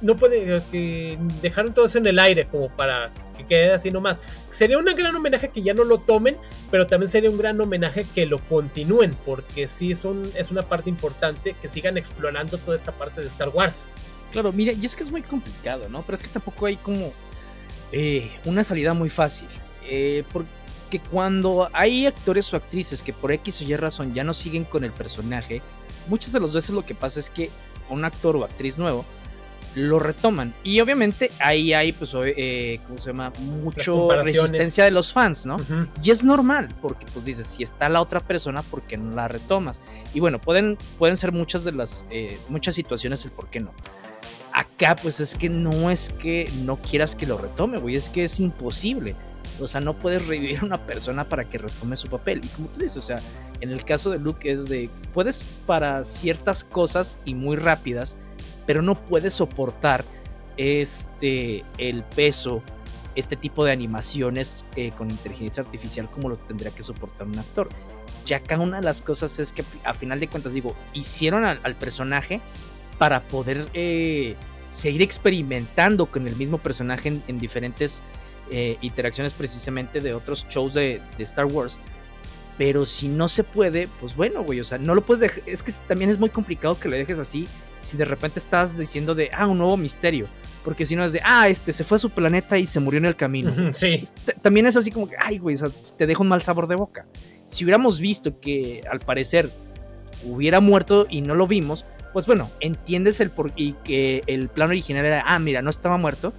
[0.02, 4.22] no puede, que dejaron todo eso en el aire como para que quede así nomás.
[4.50, 6.38] Sería un gran homenaje que ya no lo tomen,
[6.72, 10.90] pero también sería un gran homenaje que lo continúen, porque sí es, es una parte
[10.90, 13.88] importante que sigan explorando toda esta parte de Star Wars.
[14.32, 16.02] Claro, mira, y es que es muy complicado, ¿no?
[16.04, 17.14] Pero es que tampoco hay como
[17.92, 19.48] eh, una salida muy fácil.
[19.90, 24.34] Eh, porque cuando hay actores o actrices que por X o Y razón ya no
[24.34, 25.62] siguen con el personaje,
[26.08, 27.50] muchas de las veces lo que pasa es que
[27.90, 29.06] un actor o actriz nuevo
[29.76, 30.54] lo retoman.
[30.64, 33.32] Y obviamente ahí hay, pues, eh, ¿cómo se llama?
[33.40, 35.58] Mucho resistencia de los fans, ¿no?
[36.02, 39.28] Y es normal, porque pues dices, si está la otra persona, ¿por qué no la
[39.28, 39.80] retomas?
[40.14, 43.72] Y bueno, pueden, pueden ser muchas de las, eh, muchas situaciones el por qué no.
[44.54, 48.24] Acá, pues es que no es que no quieras que lo retome, güey, es que
[48.24, 49.16] es imposible.
[49.60, 52.42] O sea, no puedes revivir a una persona para que retome su papel.
[52.44, 53.20] Y como tú dices, o sea,
[53.62, 58.18] en el caso de Luke es de, puedes para ciertas cosas y muy rápidas,
[58.68, 60.06] pero no puede soportar
[60.58, 62.62] este, el peso,
[63.16, 67.70] este tipo de animaciones eh, con inteligencia artificial como lo tendría que soportar un actor.
[68.26, 71.76] Ya acá una de las cosas es que a final de cuentas digo, hicieron al,
[71.78, 72.42] personaje
[73.00, 74.36] para poder eh,
[74.70, 78.04] seguir experimentando con el mismo personaje en, diferentes
[78.52, 81.80] eh, interacciones precisamente de otros shows de, de Star Wars
[82.58, 85.44] pero si no se puede, pues bueno, güey, o sea, no lo puedes dejar.
[85.46, 87.48] Es que también es muy complicado que lo dejes así
[87.78, 90.28] si de repente estás diciendo de, ah, un nuevo misterio.
[90.64, 92.98] Porque si no es de, ah, este se fue a su planeta y se murió
[92.98, 93.52] en el camino.
[93.74, 94.04] Sí.
[94.42, 96.76] También es así como que, ay, güey, o sea, te deja un mal sabor de
[96.76, 97.06] boca.
[97.46, 99.50] Si hubiéramos visto que al parecer
[100.26, 104.70] hubiera muerto y no lo vimos, pues bueno, entiendes el por y que el plan
[104.70, 106.34] original era, ah, mira, no estaba muerto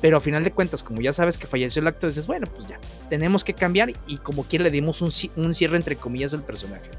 [0.00, 2.66] pero a final de cuentas, como ya sabes que falleció el actor, dices, bueno, pues
[2.66, 6.90] ya, tenemos que cambiar y como quiera le dimos un, cierre entre comillas al personaje.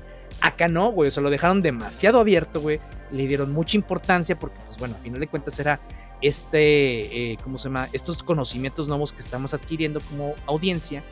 [0.42, 2.80] Acá no, güey, o sea, lo dejaron demasiado abierto, güey.
[3.12, 5.80] Le dieron mucha importancia porque, pues bueno, a final de cuentas era
[6.22, 7.90] este, eh, ¿cómo se llama?
[7.94, 11.04] Estos conocimientos nuevos que estamos adquiriendo como audiencia.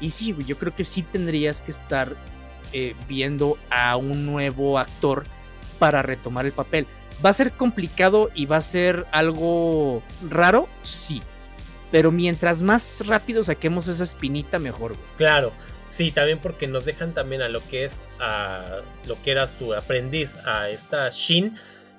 [0.00, 2.14] Y sí, güey, yo creo que sí tendrías que estar
[2.72, 5.24] eh, viendo a un nuevo actor
[5.78, 6.86] para retomar el papel.
[7.24, 10.68] ¿Va a ser complicado y va a ser algo raro?
[10.82, 11.22] Sí.
[11.96, 14.98] Pero mientras más rápido saquemos esa espinita, mejor.
[15.16, 15.50] Claro.
[15.88, 19.72] Sí, también porque nos dejan también a lo que es a lo que era su
[19.72, 21.56] aprendiz, a esta Shin.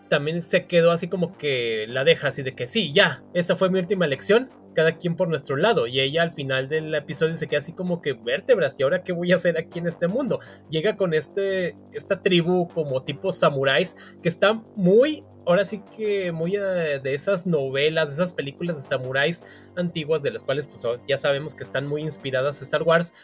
[0.08, 3.72] También se quedó así como que la deja así de que sí, ya, esta fue
[3.72, 5.88] mi última lección, cada quien por nuestro lado.
[5.88, 9.12] Y ella al final del episodio se queda así como que vértebras, ¿y ahora qué
[9.12, 10.40] voy a hacer aquí en este mundo?
[10.70, 16.58] Llega con este, esta tribu como tipo samuráis que está muy ahora sí que muy
[16.58, 19.44] eh, de esas novelas, de esas películas de samuráis
[19.76, 23.16] antiguas, de las cuales pues ya sabemos que están muy inspiradas a Star Wars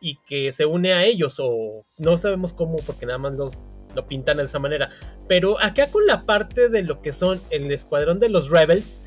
[0.00, 3.62] y que se une a ellos, o no sabemos cómo, porque nada más los,
[3.94, 4.90] lo pintan de esa manera.
[5.28, 9.04] Pero acá con la parte de lo que son el escuadrón de los Rebels,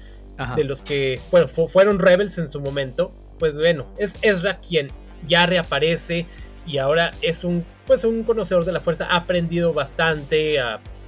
[0.55, 4.89] de los que bueno, fueron rebels en su momento, pues bueno, es Ezra quien
[5.25, 6.25] ya reaparece
[6.65, 10.57] y ahora es un, pues un conocedor de la fuerza, ha aprendido bastante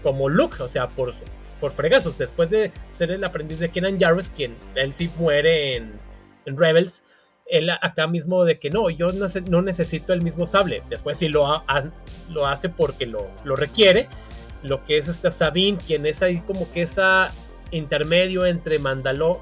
[0.01, 1.13] como Luke, o sea, por,
[1.59, 5.99] por fregazos, después de ser el aprendiz de Kenan Jarvis, quien él sí muere en,
[6.45, 7.05] Rebels,
[7.45, 11.29] él acá mismo de que no, yo no, no necesito el mismo sable, después sí
[11.29, 11.63] lo,
[12.29, 14.09] lo hace porque lo, lo requiere,
[14.63, 17.31] lo que es esta Sabine, quien es ahí como que esa
[17.71, 19.39] intermedio entre Mandalor,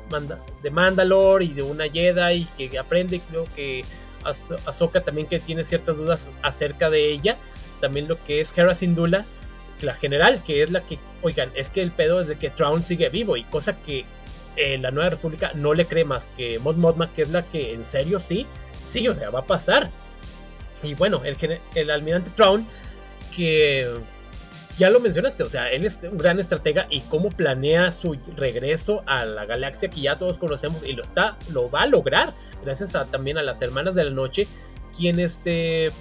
[0.61, 3.84] de Mandalore y de una Jedi que aprende, creo que
[4.23, 7.38] Ahsoka también que tiene ciertas dudas acerca de ella,
[7.82, 9.25] también lo que es Hera Syndulla,
[9.82, 12.84] la general, que es la que, oigan, es que el pedo es de que Traun
[12.84, 14.05] sigue vivo y cosa que
[14.55, 17.73] en la Nueva República no le cree más que Mod Modma, que es la que
[17.73, 18.45] en serio sí,
[18.84, 19.89] sí, o sea, va a pasar.
[20.84, 21.38] Y bueno, el,
[21.75, 22.67] el almirante Traun,
[23.36, 23.88] que
[24.80, 29.03] ya lo mencionaste, o sea, él es un gran estratega y cómo planea su regreso
[29.05, 32.93] a la galaxia que ya todos conocemos y lo está, lo va a lograr, gracias
[33.11, 34.47] también a las hermanas de la noche,
[34.97, 35.91] quien este,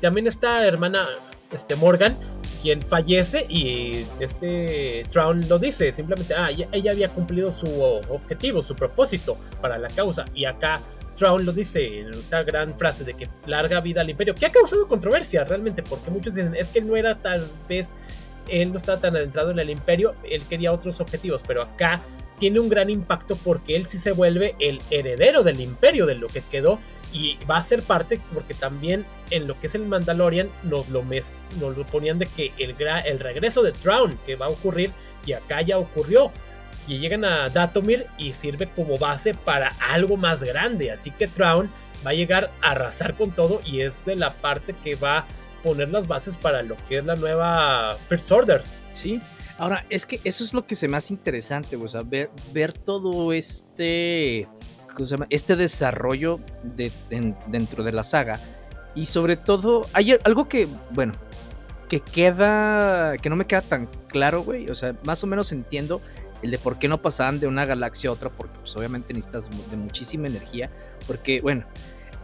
[0.00, 1.06] también esta hermana
[1.52, 2.16] este Morgan,
[2.62, 7.66] quien fallece y este Traun lo dice, simplemente, ah, ella, había cumplido su
[8.08, 10.24] objetivo, su propósito para la causa.
[10.34, 10.80] Y acá
[11.16, 14.88] Traun lo dice, esa gran frase de que larga vida al imperio, que ha causado
[14.88, 17.90] controversia realmente, porque muchos dicen, es que no era tal vez,
[18.48, 22.02] él no estaba tan adentrado en el imperio, él quería otros objetivos, pero acá
[22.38, 26.26] tiene un gran impacto porque él sí se vuelve el heredero del imperio, de lo
[26.26, 26.80] que quedó,
[27.12, 31.04] y va a ser parte porque también en lo que es el Mandalorian nos lo,
[31.60, 34.90] nos lo ponían de que el, el regreso de Traun que va a ocurrir
[35.24, 36.32] y acá ya ocurrió
[36.86, 41.70] y llegan a Datomir y sirve como base para algo más grande así que Traun
[42.04, 45.26] va a llegar a arrasar con todo y es la parte que va a
[45.62, 48.62] poner las bases para lo que es la nueva First Order
[48.92, 49.20] sí
[49.58, 52.72] Ahora, es que eso es lo que se me hace interesante, o sea, ver, ver
[52.72, 54.48] todo este,
[54.92, 55.26] ¿cómo se llama?
[55.30, 56.90] este desarrollo de,
[57.46, 58.40] dentro de la saga.
[58.96, 61.12] Y sobre todo, hay algo que, bueno,
[61.88, 64.68] que queda, que no me queda tan claro, güey.
[64.68, 66.00] O sea, más o menos entiendo
[66.42, 69.48] el de por qué no pasaban de una galaxia a otra, porque pues obviamente necesitas
[69.70, 70.70] de muchísima energía.
[71.06, 71.64] Porque, bueno,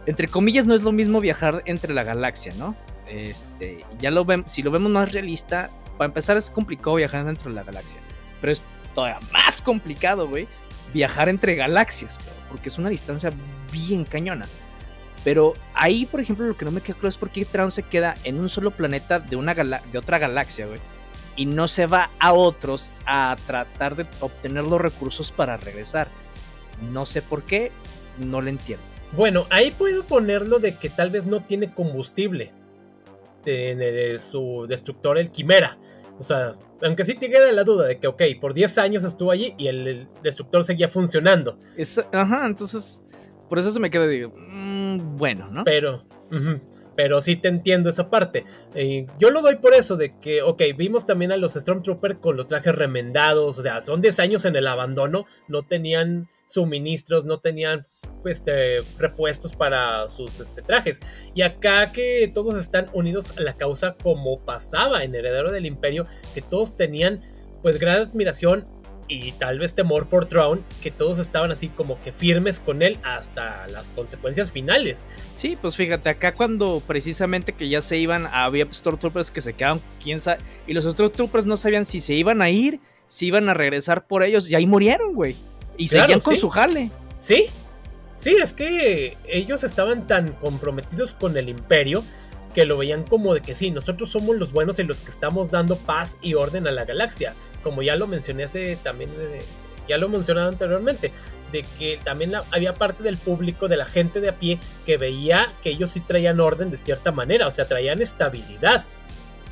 [0.05, 2.75] entre comillas no es lo mismo viajar entre la galaxia, ¿no?
[3.07, 7.49] Este, ya lo vemos, si lo vemos más realista, para empezar es complicado viajar dentro
[7.49, 7.99] de la galaxia,
[8.39, 8.63] pero es
[8.93, 10.47] todavía más complicado, güey,
[10.93, 13.31] viajar entre galaxias, porque es una distancia
[13.71, 14.47] bien cañona.
[15.23, 17.83] Pero ahí, por ejemplo, lo que no me queda claro es por qué Traun se
[17.83, 20.79] queda en un solo planeta de, una de otra galaxia, güey.
[21.39, 26.09] Y no se va a otros a tratar de obtener los recursos para regresar.
[26.91, 27.71] No sé por qué,
[28.17, 28.83] no lo entiendo.
[29.13, 32.51] Bueno, ahí puedo ponerlo de que tal vez no tiene combustible
[33.45, 35.77] en su destructor, el Quimera.
[36.19, 39.31] O sea, aunque sí te queda la duda de que, ok, por 10 años estuvo
[39.31, 41.57] allí y el, destructor seguía funcionando.
[42.11, 43.05] ajá, entonces,
[43.47, 45.63] por eso se me queda, digo, mm, bueno, ¿no?
[45.63, 46.03] Pero,
[46.99, 48.43] pero sí te entiendo esa parte.
[48.75, 52.35] Eh, yo lo doy por eso, de que, ok, vimos también a los Stormtroopers con
[52.35, 57.39] los trajes remendados, o sea, son 10 años en el abandono, no tenían suministros, no
[57.39, 57.87] tenían
[58.25, 60.99] este, repuestos para sus este, trajes.
[61.33, 66.05] Y acá que todos están unidos a la causa como pasaba en Heredero del Imperio,
[66.33, 67.21] que todos tenían
[67.61, 68.67] pues gran admiración
[69.09, 72.99] y tal vez temor por Throne, que todos estaban así como que firmes con él
[73.03, 75.05] hasta las consecuencias finales.
[75.35, 79.81] Sí, pues fíjate, acá cuando precisamente que ya se iban, había Stormtroopers que se quedaban,
[80.01, 83.55] quién sabe, y los Stormtroopers no sabían si se iban a ir, si iban a
[83.55, 85.35] regresar por ellos, y ahí murieron, güey.
[85.75, 86.91] Y seguían con su jale.
[87.19, 87.47] Sí,
[88.15, 92.03] sí, es que ellos estaban tan comprometidos con el imperio
[92.53, 95.51] que lo veían como de que sí, nosotros somos los buenos y los que estamos
[95.51, 97.35] dando paz y orden a la galaxia.
[97.63, 99.41] Como ya lo mencioné hace también, eh,
[99.87, 101.11] ya lo mencionado anteriormente,
[101.51, 105.51] de que también había parte del público, de la gente de a pie, que veía
[105.63, 108.85] que ellos sí traían orden de cierta manera, o sea, traían estabilidad.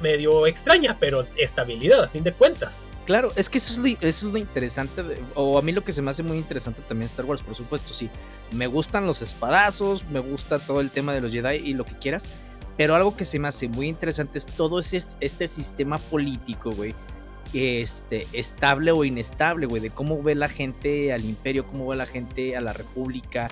[0.01, 2.87] Medio extraña, pero estabilidad a fin de cuentas.
[3.07, 5.01] Claro, es que eso es lo, interesante,
[5.33, 7.93] o a mí lo que se me hace muy interesante también Star Wars, por supuesto,
[7.93, 8.07] sí.
[8.51, 11.97] Me gustan los espadazos, me gusta todo el tema de los Jedi y lo que
[11.97, 12.29] quieras,
[12.77, 16.93] pero algo que se me hace muy interesante es todo ese, este sistema político, güey.
[17.53, 22.05] Este, estable o inestable, güey, de cómo ve la gente al imperio, cómo ve la
[22.05, 23.47] gente a la república,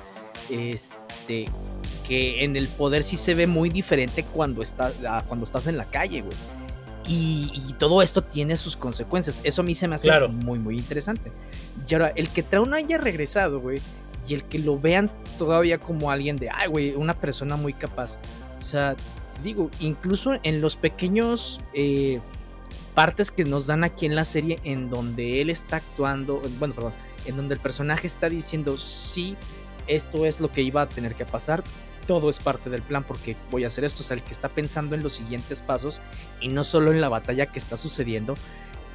[0.50, 1.46] este,
[2.08, 4.92] que en el poder sí se ve muy diferente cuando, está,
[5.28, 6.38] cuando estás en la calle, güey.
[7.08, 9.42] Y, todo esto tiene sus consecuencias.
[9.44, 11.32] Eso a mí se me hace muy, muy interesante.
[11.88, 13.80] Y ahora, el que Traun haya regresado, güey,
[14.28, 18.20] y el que lo vean todavía como alguien de, ay, güey, una persona muy capaz.
[18.66, 18.96] O sea,
[19.44, 22.20] digo, incluso en los pequeños eh,
[22.96, 26.94] partes que nos dan aquí en la serie en donde él está actuando, bueno, perdón,
[27.28, 29.36] en donde el personaje está diciendo, sí,
[29.86, 31.64] esto es lo que iba a tener que pasar,
[32.08, 34.50] todo es parte del plan porque voy a hacer esto, o sea, el que está
[34.50, 36.02] pensando en los siguientes pasos
[36.42, 38.36] y no solo en la batalla que está sucediendo,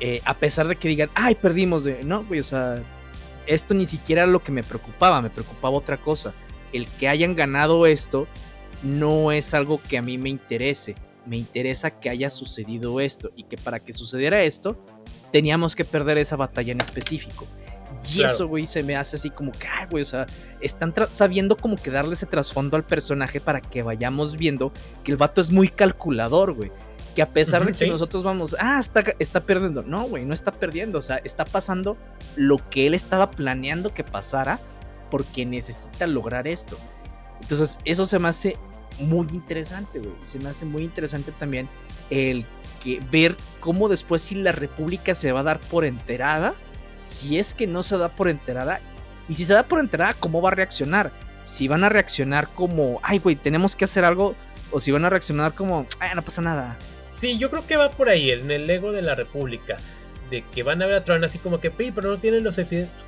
[0.00, 2.82] eh, a pesar de que digan, ay, perdimos, no, güey, o sea,
[3.46, 6.34] esto ni siquiera era lo que me preocupaba, me preocupaba otra cosa,
[6.72, 8.26] el que hayan ganado esto
[8.82, 10.94] no es algo que a mí me interese.
[11.26, 14.82] Me interesa que haya sucedido esto y que para que sucediera esto
[15.32, 17.46] teníamos que perder esa batalla en específico.
[18.08, 20.26] Y eso, güey, se me hace así como que, ay, güey, o sea,
[20.60, 24.72] están sabiendo como que darle ese trasfondo al personaje para que vayamos viendo
[25.04, 26.72] que el vato es muy calculador, güey.
[27.14, 29.82] Que a pesar de que nosotros vamos, ah, está, está perdiendo.
[29.82, 30.98] No, güey, no está perdiendo.
[30.98, 31.96] O sea, está pasando
[32.36, 34.60] lo que él estaba planeando que pasara
[35.10, 36.78] porque necesita lograr esto.
[37.42, 38.56] Entonces, eso se me hace
[39.00, 40.14] muy interesante, güey.
[40.22, 41.68] Se me hace muy interesante también
[42.10, 42.44] el
[42.82, 46.54] que ver cómo después si la República se va a dar por enterada,
[47.00, 48.80] si es que no se da por enterada,
[49.28, 51.12] y si se da por enterada, cómo va a reaccionar.
[51.44, 54.34] Si van a reaccionar como, ay, güey, tenemos que hacer algo,
[54.70, 56.76] o si van a reaccionar como, ay, no pasa nada.
[57.12, 59.78] Sí, yo creo que va por ahí, en el Lego de la República.
[60.30, 63.04] De que van a ver a Tron así como que, pero no tienen los, suficientes,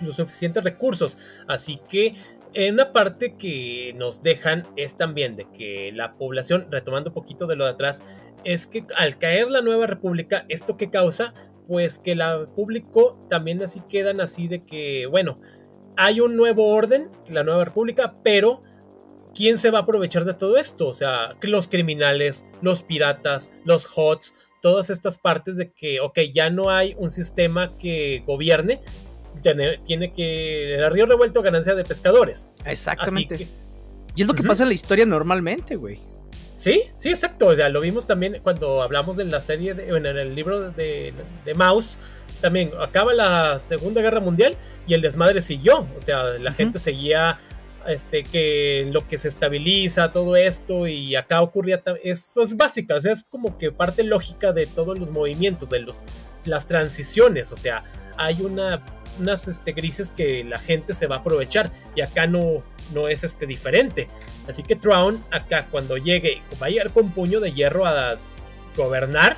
[0.00, 1.18] los suficientes recursos.
[1.48, 2.14] Así que
[2.54, 7.56] una parte que nos dejan es también de que la población, retomando un poquito de
[7.56, 8.04] lo de atrás,
[8.44, 11.34] es que al caer la nueva república, ¿esto qué causa?
[11.66, 12.22] Pues que el
[12.54, 15.40] público también así quedan así de que, bueno,
[15.96, 18.62] hay un nuevo orden, la nueva república, pero
[19.34, 20.88] ¿quién se va a aprovechar de todo esto?
[20.88, 26.50] O sea, los criminales, los piratas, los HOTS, todas estas partes de que, ok, ya
[26.50, 28.80] no hay un sistema que gobierne,
[29.42, 30.74] tiene que.
[30.74, 32.48] El río revuelto ganancia de pescadores.
[32.64, 33.48] Exactamente.
[34.14, 36.00] y es lo que pasa en la historia normalmente, güey.
[36.56, 37.48] Sí, sí, exacto.
[37.48, 41.12] O sea, lo vimos también cuando hablamos de la serie, de, en el libro de,
[41.44, 41.98] de Mouse.
[42.40, 45.86] También acaba la Segunda Guerra Mundial y el desmadre siguió.
[45.96, 47.38] O sea, la gente seguía
[47.86, 53.00] este, que lo que se estabiliza, todo esto, y acá ocurría, eso es básica, o
[53.00, 56.04] sea, es como que parte lógica de todos los movimientos, de los,
[56.44, 57.84] las transiciones, o sea,
[58.16, 58.84] hay una
[59.18, 63.24] unas este, grises que la gente se va a aprovechar y acá no, no es
[63.24, 64.08] este, diferente.
[64.48, 68.16] Así que Traun acá cuando llegue va a llegar con puño de hierro a
[68.76, 69.36] gobernar.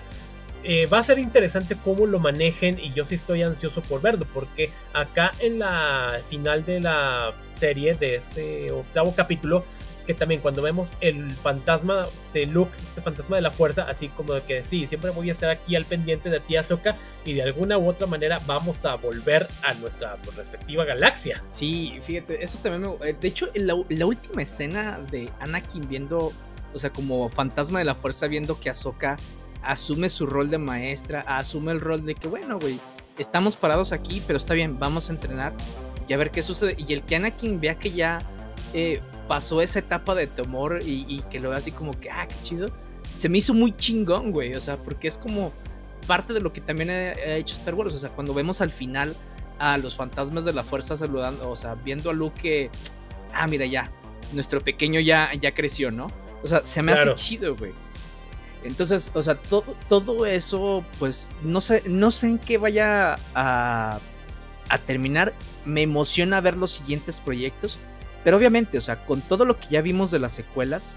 [0.66, 4.26] Eh, va a ser interesante cómo lo manejen y yo sí estoy ansioso por verlo
[4.32, 9.62] porque acá en la final de la serie de este octavo capítulo
[10.07, 14.34] que también cuando vemos el fantasma de Luke, este fantasma de la fuerza, así como
[14.34, 17.42] de que sí, siempre voy a estar aquí al pendiente de ti, Ahsoka, y de
[17.42, 21.42] alguna u otra manera vamos a volver a nuestra pues, respectiva galaxia.
[21.48, 23.09] Sí, fíjate, eso también me...
[23.09, 26.32] Eh, de hecho, la, la última escena de Anakin viendo,
[26.72, 29.16] o sea, como fantasma de la fuerza, viendo que Ahsoka
[29.62, 32.78] asume su rol de maestra, asume el rol de que, bueno, güey,
[33.18, 35.55] estamos parados aquí, pero está bien, vamos a entrenar
[36.07, 36.76] y a ver qué sucede.
[36.76, 38.18] Y el que Anakin vea que ya
[38.74, 42.34] eh, pasó esa etapa de temor y, que lo vea así como que, ah, qué
[42.42, 42.66] chido,
[43.16, 44.54] se me hizo muy chingón, güey.
[44.54, 45.52] O sea, porque es como
[46.08, 47.94] parte de lo que también ha, hecho Star Wars.
[47.94, 49.16] O sea, cuando vemos al final
[49.60, 52.70] a los fantasmas de la fuerza saludando, o sea, viendo a Luke que,
[53.32, 53.90] ah, mira, ya,
[54.32, 56.08] nuestro pequeño ya, ya creció, ¿no?
[56.42, 57.72] O sea, se me hace chido, güey.
[58.64, 64.00] Entonces, o sea, todo, todo eso, pues, no sé, no sé en qué vaya a,
[64.68, 65.32] a terminar.
[65.64, 67.78] Me emociona ver los siguientes proyectos.
[68.24, 70.96] Pero obviamente, o sea, con todo lo que ya vimos de las secuelas,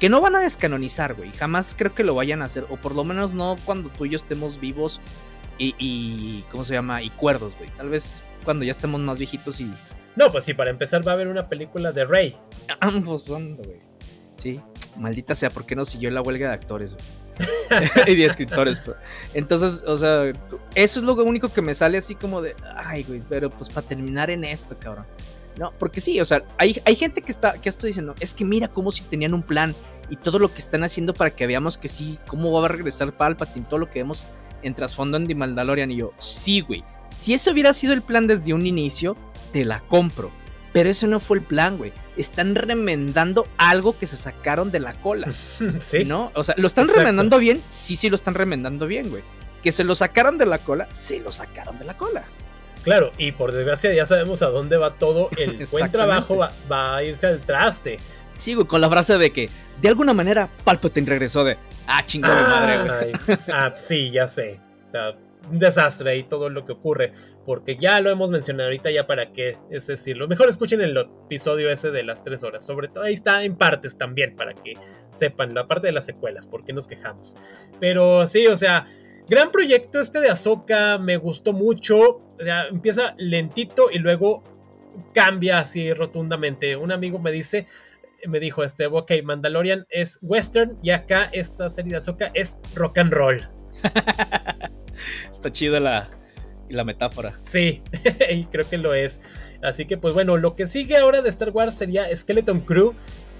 [0.00, 1.30] que no van a descanonizar, güey.
[1.32, 2.66] Jamás creo que lo vayan a hacer.
[2.70, 5.00] O por lo menos no cuando tú y yo estemos vivos
[5.58, 7.02] y, ¿cómo se llama?
[7.02, 7.70] Y cuerdos, güey.
[7.76, 9.72] Tal vez cuando ya estemos más viejitos y...
[10.16, 12.36] No, pues sí, para empezar va a haber una película de Rey.
[12.80, 13.80] Ambos, ¿dónde, güey?
[14.34, 14.60] Sí,
[14.96, 17.06] maldita sea, ¿por qué no siguió la huelga de actores, güey?
[18.08, 18.80] y de escritores.
[18.80, 18.96] Pero.
[19.34, 20.32] Entonces, o sea,
[20.74, 23.86] eso es lo único que me sale así como de, ay, güey, pero pues para
[23.86, 25.06] terminar en esto, cabrón.
[25.58, 28.44] No, porque sí, o sea, hay, hay gente que está, que estoy diciendo, es que
[28.44, 29.74] mira cómo si tenían un plan
[30.08, 33.12] y todo lo que están haciendo para que veamos que sí, cómo va a regresar
[33.16, 34.26] Palpatine, todo lo que vemos
[34.62, 35.90] en trasfondo en The Mandalorian.
[35.90, 39.16] Y yo, sí, güey, si ese hubiera sido el plan desde un inicio,
[39.52, 40.30] te la compro.
[40.72, 41.92] Pero eso no fue el plan, güey.
[42.16, 45.30] Están remendando algo que se sacaron de la cola.
[45.80, 46.04] sí.
[46.04, 46.32] ¿No?
[46.34, 47.62] O sea, ¿lo están remendando bien?
[47.68, 49.22] Sí, sí, lo están remendando bien, güey.
[49.62, 52.24] Que se lo sacaron de la cola, se lo sacaron de la cola.
[52.82, 55.30] Claro, y por desgracia ya sabemos a dónde va todo.
[55.38, 57.98] El buen trabajo va, a irse al traste.
[58.36, 59.48] Sigo con la frase de que
[59.80, 61.56] de alguna manera Palpatine regresó de
[61.86, 63.38] ah, chingada madre, güey.
[63.52, 64.60] Ah, sí, ya sé.
[64.86, 65.14] O sea,
[65.50, 67.12] un desastre ahí todo lo que ocurre.
[67.44, 70.28] Porque ya lo hemos mencionado ahorita, ya para qué es decirlo.
[70.28, 72.64] Mejor escuchen el episodio ese de las tres horas.
[72.64, 74.74] Sobre todo ahí está en partes también, para que
[75.12, 77.36] sepan la parte de las secuelas, por qué nos quejamos.
[77.80, 78.86] Pero sí, o sea,
[79.28, 82.20] Gran proyecto este de Ahsoka, me gustó mucho.
[82.70, 84.42] empieza lentito y luego
[85.14, 86.76] cambia así rotundamente.
[86.76, 87.66] Un amigo me dice,
[88.26, 92.98] me dijo, este, ok, Mandalorian es western y acá esta serie de Ahsoka es rock
[92.98, 93.48] and roll.
[95.32, 96.10] Está chida la,
[96.68, 97.38] la metáfora.
[97.42, 97.82] Sí,
[98.30, 99.20] y creo que lo es.
[99.62, 102.94] Así que pues bueno, lo que sigue ahora de Star Wars sería Skeleton Crew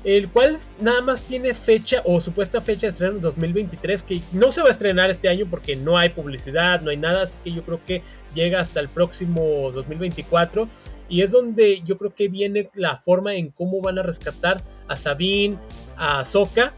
[0.04, 4.50] el cual nada más tiene fecha o supuesta fecha de estreno en 2023 que no
[4.50, 7.52] se va a estrenar este año porque no hay publicidad, no hay nada, así que
[7.52, 8.02] yo creo que
[8.34, 10.68] llega hasta el próximo 2024
[11.08, 14.96] y es donde yo creo que viene la forma en cómo van a rescatar a
[14.96, 15.56] Sabine,
[15.96, 16.74] a Soka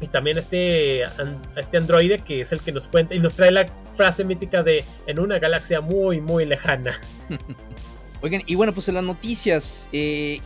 [0.00, 3.50] y también este, a este androide que es el que nos cuenta y nos trae
[3.50, 6.98] la frase mítica de en una galaxia muy muy lejana.
[8.22, 10.40] Oigan, y bueno, pues en las noticias, eh,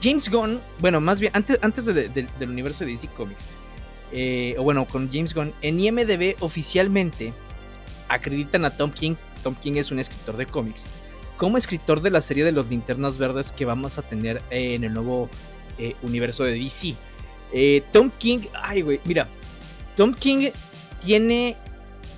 [0.00, 3.46] James Gunn, bueno, más bien, antes, antes del universo de DC Comics,
[4.12, 7.32] eh, o bueno, con James Gunn, en IMDB oficialmente
[8.08, 10.86] acreditan a Tom King, Tom King es un escritor de cómics,
[11.36, 14.92] como escritor de la serie de los linternas verdes que vamos a tener en el
[14.92, 15.28] nuevo
[15.78, 16.94] eh, universo de DC.
[17.52, 19.28] Eh, Tom King, ay, güey, mira,
[19.96, 20.50] Tom King
[21.00, 21.56] tiene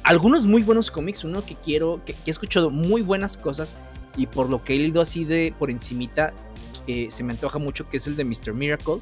[0.02, 3.74] algunos muy buenos cómics, uno que quiero, que, he escuchado muy buenas cosas
[4.16, 6.34] y por lo que he leído así de por encimita,
[6.86, 8.52] eh, se me antoja mucho, que es el de Mr.
[8.52, 9.00] Miracle.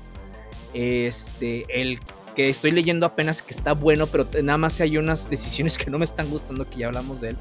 [0.74, 1.98] Este, el
[2.34, 5.98] que estoy leyendo apenas que está bueno, pero nada más hay unas decisiones que no
[5.98, 7.36] me están gustando, que ya hablamos de él,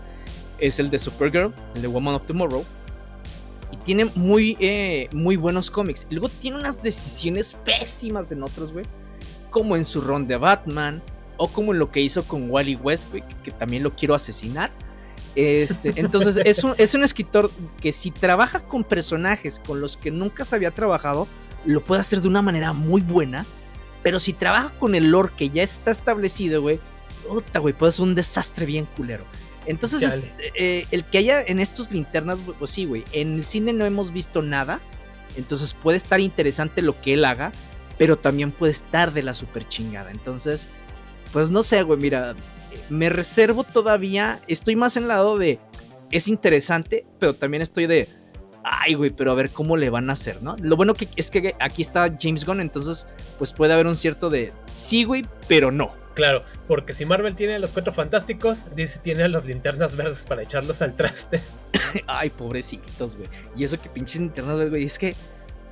[0.60, 2.66] es el de Supergirl, el de Woman of Tomorrow.
[3.72, 6.06] Y tiene muy, eh, muy buenos cómics.
[6.10, 8.86] Y luego tiene unas decisiones pésimas en otros, güey.
[9.50, 11.02] Como en su ron de Batman,
[11.38, 14.72] o como en lo que hizo con Wally Westwick, que también lo quiero asesinar.
[15.36, 20.12] Este, entonces es un, es un escritor que si trabaja con personajes con los que
[20.12, 21.28] nunca se había trabajado,
[21.66, 23.46] lo puede hacer de una manera muy buena
[24.04, 26.80] pero si trabaja con el lore que ya está establecido, güey,
[27.28, 29.24] puta, güey, puede ser un desastre bien culero.
[29.68, 30.22] Entonces,
[30.56, 34.12] eh, el que haya en estos linternas, pues sí, güey, en el cine no hemos
[34.12, 34.80] visto nada,
[35.38, 37.52] entonces puede estar interesante lo que él haga,
[38.00, 40.10] pero también puede estar de la super chingada.
[40.10, 40.68] Entonces,
[41.32, 42.36] pues no sé, güey, mira,
[42.92, 45.60] me reservo todavía, estoy más en el lado de,
[46.12, 48.10] es interesante, pero también estoy de,
[48.66, 50.58] ay, güey, pero a ver cómo le van a hacer, ¿no?
[50.62, 54.30] Lo bueno que es que aquí está James Gunn, entonces pues puede haber un cierto
[54.30, 55.94] de sí, güey, pero no.
[56.16, 60.26] Claro, porque si Marvel tiene a los cuatro fantásticos, DC tiene a los linternas verdes
[60.26, 61.42] para echarlos al traste.
[62.08, 63.30] ay, pobrecitos, güey.
[63.56, 65.16] Y eso que pinches linternas verdes, güey, es que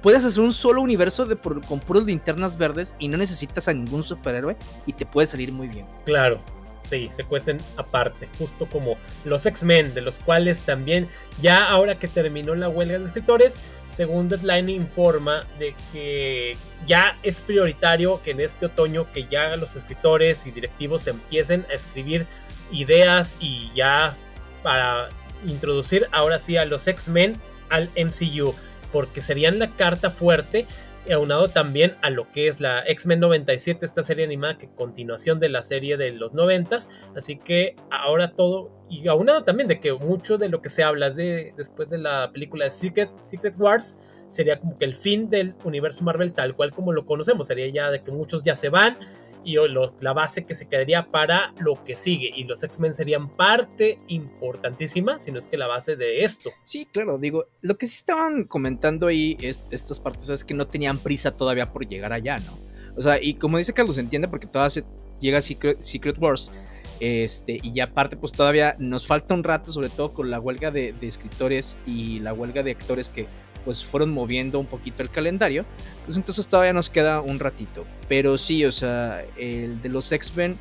[0.02, 4.04] puedes hacer un solo universo de con puros linternas verdes y no necesitas a ningún
[4.04, 4.56] superhéroe
[4.86, 5.86] y te puede salir muy bien.
[6.06, 6.42] Claro,
[6.82, 11.10] Sí, se cuecen aparte, justo como los X-Men, de los cuales también,
[11.42, 13.56] ya ahora que terminó la huelga de escritores,
[13.92, 16.56] según Deadline informa de que
[16.86, 21.74] ya es prioritario que en este otoño que ya los escritores y directivos empiecen a
[21.74, 22.26] escribir
[22.72, 24.16] ideas y ya
[24.64, 25.10] para
[25.46, 27.36] introducir ahora sí a los X-Men
[27.70, 28.56] al MCU,
[28.92, 30.66] porque serían la carta fuerte
[31.12, 35.50] aunado también a lo que es la X-Men 97, esta serie animada que continuación de
[35.50, 36.80] la serie de los 90,
[37.16, 41.10] así que ahora todo, y aunado también de que mucho de lo que se habla
[41.10, 43.98] de, después de la película de Secret, Secret Wars,
[44.30, 47.92] sería como que el fin del universo Marvel tal cual como lo conocemos, sería ya
[47.92, 48.98] de que muchos ya se van
[49.44, 49.58] y
[50.00, 52.32] la base que se quedaría para lo que sigue.
[52.36, 56.52] Y los X-Men serían parte importantísima, si no es que la base de esto.
[56.64, 61.00] Sí, claro, digo, lo que sí estaban comentando ahí estas partes es que no tenían
[61.00, 62.58] prisa todavía por llegar allá, ¿no?
[62.96, 64.84] O sea, y como dice Carlos, entiende porque todavía
[65.20, 66.52] llega Secret, Secret Wars.
[67.00, 70.70] Este, y ya aparte, pues todavía nos falta un rato, sobre todo con la huelga
[70.70, 73.28] de, de escritores y la huelga de actores que
[73.66, 75.66] pues fueron moviendo un poquito el calendario,
[76.06, 77.86] pues entonces todavía nos queda un ratito.
[78.08, 80.58] Pero sí, o sea, el de los X-Men,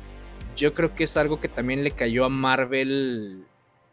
[0.55, 3.43] yo creo que es algo que también le cayó a Marvel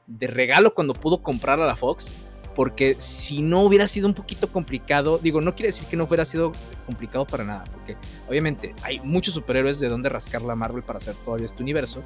[0.06, 2.10] de regalo cuando pudo comprar a la Fox.
[2.54, 6.24] Porque si no hubiera sido un poquito complicado, digo, no quiere decir que no hubiera
[6.24, 6.52] sido
[6.86, 11.14] complicado para nada, porque obviamente hay muchos superhéroes de donde rascar la Marvel para hacer
[11.16, 12.02] todavía este universo,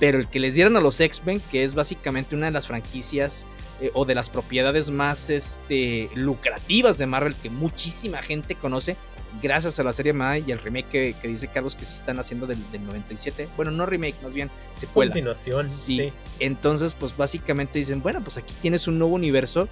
[0.00, 3.46] pero el que les dieran a los X-Men, que es básicamente una de las franquicias
[3.82, 8.96] eh, o de las propiedades más este, lucrativas de Marvel que muchísima gente conoce
[9.42, 12.46] gracias a la serie Mai y al remake que, dice Carlos que se están haciendo
[12.46, 13.48] del, 97.
[13.56, 15.10] Bueno, no remake, más bien secuela.
[15.10, 15.72] Continuación.
[15.72, 16.12] Sí.
[16.38, 19.68] Entonces, pues básicamente dicen, bueno, pues aquí tienes un nuevo universo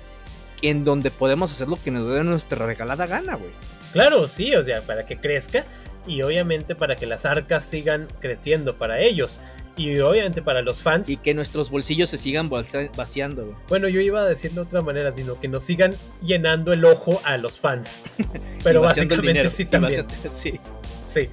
[0.60, 3.52] en donde podemos hacer lo que nos dé nuestra regalada gana, güey.
[3.92, 5.64] Claro, sí, o sea, para que crezca
[6.04, 9.38] y obviamente para que las arcas sigan creciendo para ellos
[9.80, 11.08] y obviamente para los fans.
[11.08, 13.56] Y que nuestros bolsillos se sigan vaciando.
[13.68, 17.18] Bueno, yo iba a decirlo de otra manera, sino que nos sigan llenando el ojo
[17.24, 18.02] a los fans.
[18.62, 20.06] Pero básicamente sí también.
[20.30, 20.60] Sí.
[21.06, 21.28] Sí.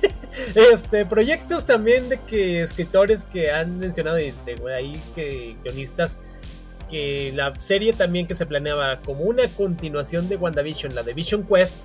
[0.72, 4.34] este, proyectos también de que escritores que han mencionado y
[4.76, 6.18] ahí que guionistas
[6.90, 11.44] que la serie también que se planeaba como una continuación de WandaVision, la de Vision
[11.44, 11.78] Quest,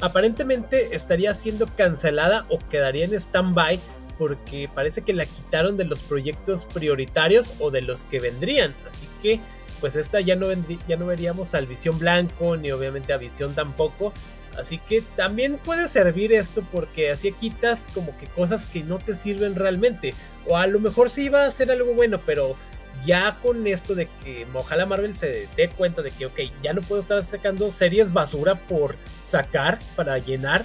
[0.00, 3.78] aparentemente estaría siendo cancelada o quedaría en stand-by
[4.18, 8.74] porque parece que la quitaron de los proyectos prioritarios o de los que vendrían.
[8.88, 9.40] Así que
[9.80, 10.46] pues esta ya no,
[10.88, 14.12] ya no veríamos al Visión Blanco ni obviamente a Visión tampoco.
[14.56, 19.14] Así que también puede servir esto porque así quitas como que cosas que no te
[19.14, 20.14] sirven realmente.
[20.46, 22.56] O a lo mejor sí va a ser algo bueno, pero
[23.04, 26.80] ya con esto de que ojalá Marvel se dé cuenta de que, ok, ya no
[26.82, 30.64] puedo estar sacando series basura por sacar, para llenar,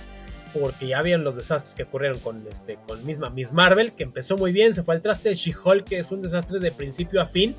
[0.53, 4.37] porque ya vieron los desastres que ocurrieron con, este, con misma Miss Marvel, que empezó
[4.37, 7.25] muy bien, se fue al traste de She-Hulk, que es un desastre de principio a
[7.25, 7.55] fin.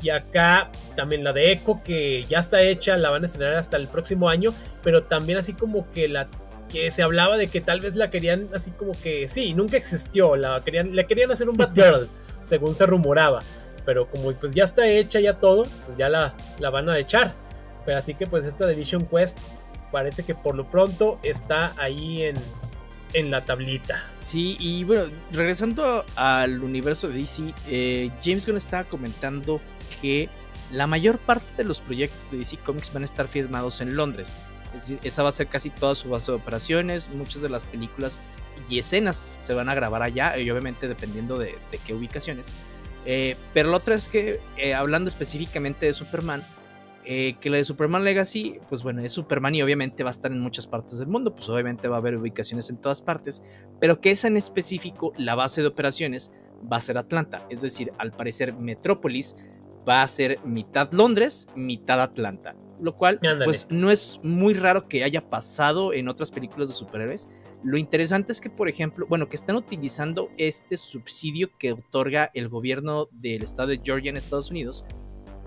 [0.00, 3.76] Y acá también la de Echo, que ya está hecha, la van a estrenar hasta
[3.76, 6.28] el próximo año, pero también así como que la
[6.68, 10.36] que se hablaba de que tal vez la querían así como que sí, nunca existió,
[10.36, 12.08] la querían, le querían hacer un Batgirl,
[12.44, 13.42] según se rumoraba
[13.88, 17.32] pero como pues ya está hecha ya todo, pues ya la, la van a echar.
[17.86, 19.38] Pero así que pues esta de Vision Quest
[19.90, 22.36] parece que por lo pronto está ahí en,
[23.12, 24.04] en la tablita.
[24.20, 29.60] Sí, y bueno, regresando al universo de DC, eh, James Gunn estaba comentando
[30.00, 30.28] que
[30.72, 34.36] la mayor parte de los proyectos de DC Comics van a estar firmados en Londres.
[35.02, 37.08] Esa va a ser casi toda su base de operaciones.
[37.08, 38.20] Muchas de las películas
[38.68, 42.52] y escenas se van a grabar allá, y obviamente dependiendo de, qué ubicaciones.
[43.06, 46.42] Eh, pero la otra es que, eh, hablando específicamente de Superman,
[47.10, 50.30] eh, que la de Superman Legacy, pues bueno, es Superman y obviamente va a estar
[50.30, 53.42] en muchas partes del mundo, pues obviamente va a haber ubicaciones en todas partes,
[53.80, 56.30] pero que esa en específico, la base de operaciones,
[56.70, 57.46] va a ser Atlanta.
[57.48, 59.36] Es decir, al parecer Metrópolis
[59.88, 62.54] va a ser mitad Londres, mitad Atlanta.
[62.78, 67.30] Lo cual, pues no es muy raro que haya pasado en otras películas de superhéroes.
[67.64, 72.50] Lo interesante es que, por ejemplo, bueno, que están utilizando este subsidio que otorga el
[72.50, 74.84] gobierno del estado de Georgia en Estados Unidos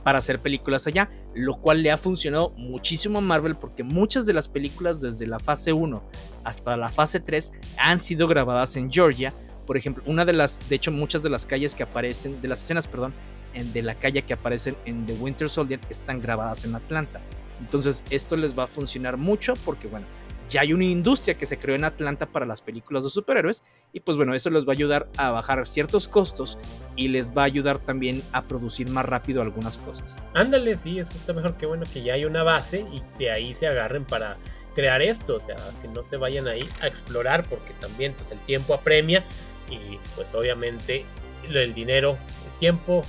[0.03, 4.33] para hacer películas allá, lo cual le ha funcionado muchísimo a Marvel porque muchas de
[4.33, 6.03] las películas desde la fase 1
[6.43, 9.33] hasta la fase 3 han sido grabadas en Georgia.
[9.65, 12.61] Por ejemplo, una de las, de hecho, muchas de las calles que aparecen, de las
[12.61, 13.13] escenas, perdón,
[13.53, 17.21] de la calle que aparecen en The Winter Soldier están grabadas en Atlanta.
[17.59, 20.07] Entonces, esto les va a funcionar mucho porque, bueno,
[20.51, 24.01] ya hay una industria que se creó en Atlanta para las películas de superhéroes y
[24.01, 26.57] pues bueno, eso les va a ayudar a bajar ciertos costos
[26.97, 30.17] y les va a ayudar también a producir más rápido algunas cosas.
[30.33, 33.53] Ándale, sí, eso está mejor que bueno que ya hay una base y de ahí
[33.53, 34.37] se agarren para
[34.75, 38.39] crear esto, o sea, que no se vayan ahí a explorar porque también pues el
[38.39, 39.23] tiempo apremia
[39.69, 41.05] y pues obviamente
[41.49, 43.03] el dinero, el tiempo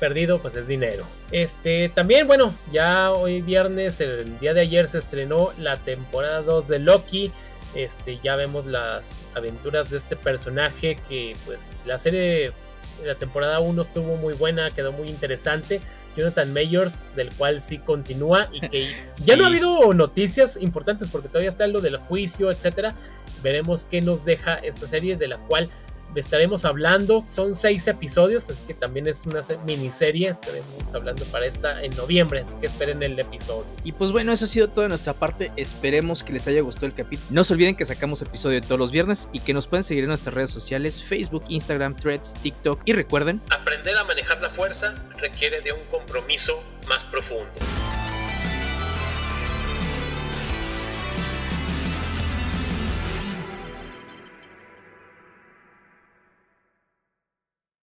[0.00, 1.04] perdido pues es dinero.
[1.30, 6.66] Este, también, bueno, ya hoy viernes, el día de ayer se estrenó la temporada 2
[6.66, 7.30] de Loki.
[7.76, 12.52] Este, ya vemos las aventuras de este personaje que pues la serie
[13.04, 15.80] la temporada 1 estuvo muy buena, quedó muy interesante.
[16.16, 21.28] Jonathan Mayors, del cual sí continúa y que ya no ha habido noticias importantes porque
[21.28, 22.94] todavía está lo del juicio, etcétera.
[23.42, 25.70] Veremos qué nos deja esta serie, de la cual
[26.14, 27.24] estaremos hablando.
[27.28, 30.28] Son seis episodios, así que también es una miniserie.
[30.28, 33.66] Estaremos hablando para esta en noviembre, así que esperen el episodio.
[33.84, 35.52] Y pues bueno, eso ha sido todo de nuestra parte.
[35.56, 37.28] Esperemos que les haya gustado el capítulo.
[37.30, 40.08] No se olviden que sacamos episodio todos los viernes y que nos pueden seguir en
[40.08, 42.82] nuestras redes sociales: Facebook, Instagram, Threads, TikTok.
[42.84, 47.50] Y recuerden: aprender a manejar la fuerza requiere de un compromiso más profundo.